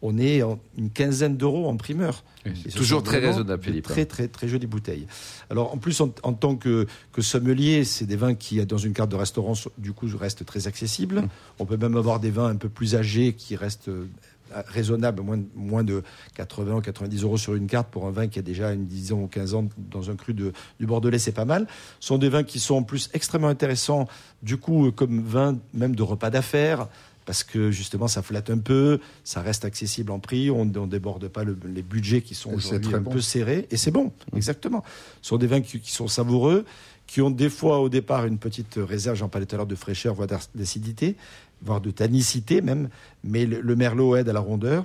on 0.00 0.16
est 0.16 0.42
en 0.42 0.60
une 0.76 0.90
quinzaine 0.90 1.36
d'euros 1.36 1.68
en 1.68 1.76
primeur. 1.76 2.22
Oui, 2.46 2.52
toujours 2.72 3.02
très 3.02 3.18
raisonnable, 3.18 3.62
Philippe. 3.62 3.84
Très, 3.84 4.06
très, 4.06 4.28
très 4.28 4.46
jolies 4.46 4.68
bouteilles. 4.68 5.08
Alors, 5.50 5.74
en 5.74 5.78
plus, 5.78 6.00
en, 6.00 6.14
en 6.22 6.34
tant 6.34 6.54
que, 6.54 6.86
que 7.12 7.20
sommelier, 7.20 7.82
c'est 7.82 8.06
des 8.06 8.14
vins 8.14 8.34
qui, 8.34 8.64
dans 8.64 8.78
une 8.78 8.92
carte 8.92 9.10
de 9.10 9.16
restaurant, 9.16 9.54
du 9.76 9.92
coup, 9.92 10.06
restent 10.16 10.46
très 10.46 10.68
accessibles. 10.68 11.22
Mmh. 11.22 11.28
On 11.58 11.66
peut 11.66 11.76
même 11.76 11.96
avoir 11.96 12.20
des 12.20 12.30
vins 12.30 12.46
un 12.46 12.54
peu 12.54 12.68
plus 12.68 12.94
âgés 12.94 13.32
qui 13.32 13.56
restent 13.56 13.90
raisonnable, 14.66 15.22
moins, 15.22 15.40
moins 15.54 15.84
de 15.84 16.02
80 16.34 16.76
ou 16.76 16.80
90 16.80 17.22
euros 17.22 17.36
sur 17.36 17.54
une 17.54 17.66
carte 17.66 17.88
pour 17.88 18.06
un 18.06 18.10
vin 18.10 18.28
qui 18.28 18.38
a 18.38 18.42
déjà 18.42 18.72
une 18.72 18.86
10 18.86 19.12
ans 19.12 19.20
ou 19.22 19.26
15 19.26 19.54
ans 19.54 19.68
dans 19.90 20.10
un 20.10 20.16
cru 20.16 20.34
de, 20.34 20.52
du 20.78 20.86
Bordelais, 20.86 21.18
c'est 21.18 21.32
pas 21.32 21.44
mal. 21.44 21.66
Ce 22.00 22.08
sont 22.08 22.18
des 22.18 22.28
vins 22.28 22.44
qui 22.44 22.60
sont 22.60 22.76
en 22.76 22.82
plus 22.82 23.10
extrêmement 23.12 23.48
intéressants, 23.48 24.08
du 24.42 24.56
coup, 24.56 24.90
comme 24.92 25.22
vin 25.22 25.58
même 25.74 25.94
de 25.94 26.02
repas 26.02 26.30
d'affaires, 26.30 26.88
parce 27.28 27.44
que 27.44 27.70
justement 27.70 28.08
ça 28.08 28.22
flatte 28.22 28.48
un 28.48 28.56
peu, 28.56 29.00
ça 29.22 29.42
reste 29.42 29.66
accessible 29.66 30.10
en 30.12 30.18
prix, 30.18 30.50
on 30.50 30.64
ne 30.64 30.86
déborde 30.86 31.28
pas 31.28 31.44
le, 31.44 31.58
les 31.66 31.82
budgets 31.82 32.22
qui 32.22 32.34
sont 32.34 32.50
aujourd'hui 32.50 32.94
un 32.94 33.02
bon. 33.02 33.10
peu 33.10 33.20
serrés, 33.20 33.66
et 33.70 33.76
c'est 33.76 33.90
bon, 33.90 34.06
mmh. 34.32 34.36
exactement. 34.38 34.82
Ce 35.20 35.28
sont 35.28 35.36
des 35.36 35.46
vins 35.46 35.60
qui, 35.60 35.78
qui, 35.78 35.92
sont 35.92 36.08
savoureux, 36.08 36.64
qui 37.08 37.22
ont 37.22 37.30
des 37.30 37.48
fois 37.48 37.80
au 37.80 37.88
départ 37.88 38.26
une 38.26 38.38
petite 38.38 38.74
réserve, 38.76 39.16
j'en 39.16 39.28
parlais 39.28 39.46
tout 39.46 39.56
à 39.56 39.58
l'heure, 39.58 39.66
de 39.66 39.74
fraîcheur, 39.74 40.14
voire 40.14 40.28
d'acidité, 40.54 41.16
voire 41.62 41.80
de 41.80 41.90
tannicité 41.90 42.60
même, 42.60 42.90
mais 43.24 43.46
le, 43.46 43.74
merlot 43.74 44.14
aide 44.14 44.28
à 44.28 44.32
la 44.32 44.40
rondeur. 44.40 44.84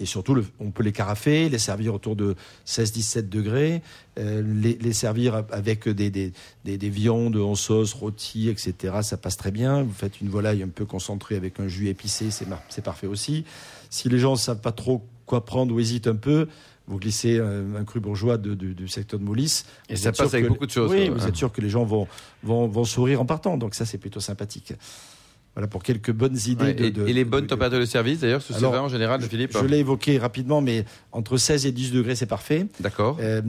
Et 0.00 0.06
surtout, 0.06 0.36
on 0.60 0.70
peut 0.70 0.82
les 0.82 0.92
carafer, 0.92 1.48
les 1.48 1.58
servir 1.58 1.94
autour 1.94 2.14
de 2.14 2.36
16-17 2.66 3.28
degrés, 3.28 3.82
euh, 4.18 4.42
les, 4.42 4.92
servir 4.92 5.44
avec 5.50 5.88
des, 5.88 6.10
des, 6.10 6.88
viandes 6.88 7.36
en 7.36 7.54
sauce, 7.54 7.94
rôties, 7.94 8.48
etc. 8.48 8.98
Ça 9.02 9.16
passe 9.16 9.36
très 9.36 9.50
bien. 9.50 9.82
Vous 9.82 9.92
faites 9.92 10.20
une 10.20 10.28
volaille 10.28 10.62
un 10.62 10.68
peu 10.68 10.84
concentrée 10.84 11.34
avec 11.34 11.58
un 11.58 11.66
jus 11.66 11.88
épicé, 11.88 12.30
c'est 12.30 12.84
parfait 12.84 13.08
aussi. 13.08 13.44
Si 13.90 14.08
les 14.08 14.18
gens 14.18 14.32
ne 14.32 14.38
savent 14.38 14.60
pas 14.60 14.72
trop 14.72 15.04
quoi 15.26 15.44
prendre 15.44 15.74
ou 15.74 15.80
hésitent 15.80 16.06
un 16.06 16.16
peu, 16.16 16.48
vous 16.88 16.98
glissez 16.98 17.38
un, 17.38 17.74
un 17.76 17.84
cru 17.84 18.00
bourgeois 18.00 18.38
de, 18.38 18.54
de, 18.54 18.72
du 18.72 18.88
secteur 18.88 19.20
de 19.20 19.24
Moulis. 19.24 19.62
Et 19.88 19.96
ça 19.96 20.10
passe 20.10 20.32
avec 20.34 20.44
que, 20.44 20.48
beaucoup 20.48 20.66
de 20.66 20.70
choses. 20.70 20.90
Oui, 20.90 21.08
vous 21.10 21.26
êtes 21.26 21.36
sûr 21.36 21.52
que 21.52 21.60
les 21.60 21.70
gens 21.70 21.84
vont, 21.84 22.08
vont, 22.42 22.66
vont 22.66 22.84
sourire 22.84 23.20
en 23.20 23.26
partant. 23.26 23.56
Donc 23.58 23.74
ça, 23.74 23.84
c'est 23.84 23.98
plutôt 23.98 24.20
sympathique. 24.20 24.72
voilà, 25.54 25.68
pour 25.68 25.82
quelques 25.82 26.12
bonnes 26.12 26.38
idées. 26.46 26.64
Ouais, 26.64 26.76
et, 26.86 26.90
de- 26.90 27.06
et 27.06 27.12
les 27.12 27.24
bonnes 27.24 27.44
de- 27.44 27.48
températures 27.48 27.80
de 27.80 27.84
service, 27.84 28.20
d'ailleurs, 28.20 28.42
ce 28.42 28.54
serait 28.54 28.78
en 28.78 28.88
général, 28.88 29.20
Philippe 29.22 29.52
Je 29.52 29.66
l'ai 29.66 29.78
évoqué 29.78 30.18
rapidement, 30.18 30.60
mais 30.60 30.84
entre 31.12 31.36
16 31.36 31.66
et 31.66 31.72
10 31.72 31.92
degrés, 31.92 32.14
c'est 32.16 32.26
parfait. 32.26 32.66
D'accord. 32.80 33.18
Euh, 33.20 33.42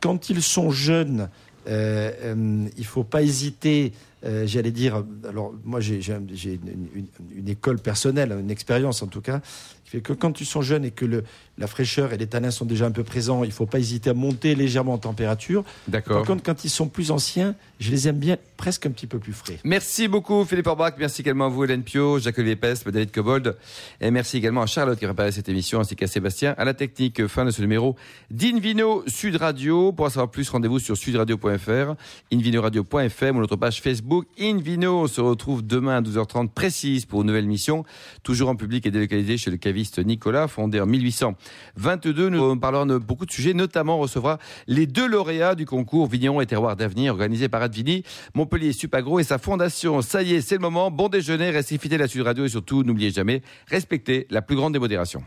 quand 0.00 0.28
ils 0.30 0.42
sont 0.42 0.70
jeunes, 0.70 1.28
euh, 1.68 2.10
euh, 2.24 2.68
il 2.76 2.84
faut 2.84 3.04
pas 3.04 3.22
hésiter. 3.22 3.92
Euh, 4.24 4.46
J'allais 4.46 4.70
dire, 4.70 5.04
alors 5.28 5.52
moi 5.64 5.80
j'ai 5.80 6.00
j'ai 6.00 6.12
un- 6.14 6.22
j'ai 6.32 6.54
une, 6.54 6.86
une- 6.94 7.06
une 7.38 7.48
école 7.48 7.78
personnelle, 7.78 8.36
une 8.38 8.50
expérience 8.50 9.02
en 9.02 9.06
tout 9.06 9.20
cas, 9.20 9.40
qui 9.84 9.90
fait 9.90 10.00
que 10.00 10.12
quand 10.12 10.40
ils 10.40 10.46
sont 10.46 10.62
jeunes 10.62 10.84
et 10.84 10.90
que 10.90 11.04
le, 11.04 11.24
la 11.58 11.66
fraîcheur 11.66 12.12
et 12.12 12.16
les 12.18 12.26
tanins 12.26 12.50
sont 12.50 12.64
déjà 12.64 12.86
un 12.86 12.90
peu 12.92 13.04
présents, 13.04 13.44
il 13.44 13.52
faut 13.52 13.66
pas 13.66 13.78
hésiter 13.78 14.10
à 14.10 14.14
monter 14.14 14.54
légèrement 14.54 14.94
en 14.94 14.98
température. 14.98 15.64
Par 15.64 15.72
D'accord. 15.88 16.26
contre, 16.26 16.42
quand 16.42 16.64
ils 16.64 16.70
sont 16.70 16.88
plus 16.88 17.10
anciens, 17.10 17.54
je 17.80 17.90
les 17.90 18.08
aime 18.08 18.18
bien 18.18 18.36
presque 18.56 18.86
un 18.86 18.90
petit 18.90 19.06
peu 19.06 19.18
plus 19.18 19.32
frais. 19.32 19.58
Merci 19.64 20.08
beaucoup 20.08 20.44
Philippe 20.44 20.66
Orbach, 20.68 20.94
merci 20.98 21.20
également 21.22 21.46
à 21.46 21.48
vous 21.48 21.64
Hélène 21.64 21.82
Pio, 21.82 22.18
Jacques-Olivier 22.18 22.56
Pest, 22.56 22.88
David 22.88 23.10
Cobold, 23.10 23.56
et 24.00 24.10
merci 24.10 24.36
également 24.38 24.62
à 24.62 24.66
Charlotte 24.66 24.98
qui 24.98 25.04
a 25.04 25.08
préparé 25.08 25.32
cette 25.32 25.48
émission, 25.48 25.80
ainsi 25.80 25.96
qu'à 25.96 26.06
Sébastien 26.06 26.54
à 26.58 26.64
la 26.64 26.74
technique. 26.74 27.26
Fin 27.26 27.44
de 27.44 27.50
ce 27.50 27.60
numéro 27.60 27.96
d'Invino 28.30 29.02
Sud 29.08 29.36
Radio. 29.36 29.92
Pour 29.92 30.06
en 30.06 30.08
savoir 30.10 30.30
plus, 30.30 30.48
rendez-vous 30.48 30.78
sur 30.78 30.96
sudradio.fr, 30.96 31.94
invinoradio.fm 32.32 33.36
ou 33.36 33.40
notre 33.40 33.56
page 33.56 33.80
Facebook 33.82 34.11
Invino. 34.38 35.08
Se 35.08 35.20
retrouve 35.20 35.66
demain 35.66 35.96
à 35.96 36.00
12h30 36.02 36.48
précise 36.48 37.06
pour 37.06 37.22
une 37.22 37.28
nouvelle 37.28 37.46
mission, 37.46 37.84
toujours 38.22 38.48
en 38.48 38.56
public 38.56 38.86
et 38.86 38.90
délocalisé 38.90 39.36
chez 39.38 39.50
le 39.50 39.56
caviste 39.56 39.98
Nicolas, 39.98 40.48
fondé 40.48 40.80
en 40.80 40.86
1822. 40.86 42.28
Nous 42.28 42.56
parlerons 42.56 42.86
de 42.86 42.98
beaucoup 42.98 43.26
de 43.26 43.30
sujets, 43.30 43.54
notamment 43.54 43.96
on 43.96 44.00
recevra 44.00 44.38
les 44.66 44.86
deux 44.86 45.06
lauréats 45.06 45.54
du 45.54 45.66
concours 45.66 46.06
Vigneron 46.06 46.40
et 46.40 46.46
Terroir 46.46 46.76
d'avenir 46.76 47.12
organisé 47.12 47.48
par 47.48 47.62
Advini, 47.62 48.02
Montpellier 48.34 48.72
Supagro 48.72 49.18
et 49.18 49.24
sa 49.24 49.38
fondation. 49.38 50.02
Ça 50.02 50.22
y 50.22 50.34
est, 50.34 50.40
c'est 50.40 50.56
le 50.56 50.60
moment. 50.60 50.90
Bon 50.90 51.08
déjeuner, 51.08 51.50
restez 51.50 51.78
fidèles 51.78 52.02
à 52.02 52.08
Sud 52.08 52.22
Radio 52.22 52.44
et 52.44 52.48
surtout, 52.48 52.82
n'oubliez 52.82 53.10
jamais, 53.10 53.42
respectez 53.68 54.26
la 54.30 54.42
plus 54.42 54.56
grande 54.56 54.72
des 54.72 54.78
modérations. 54.78 55.22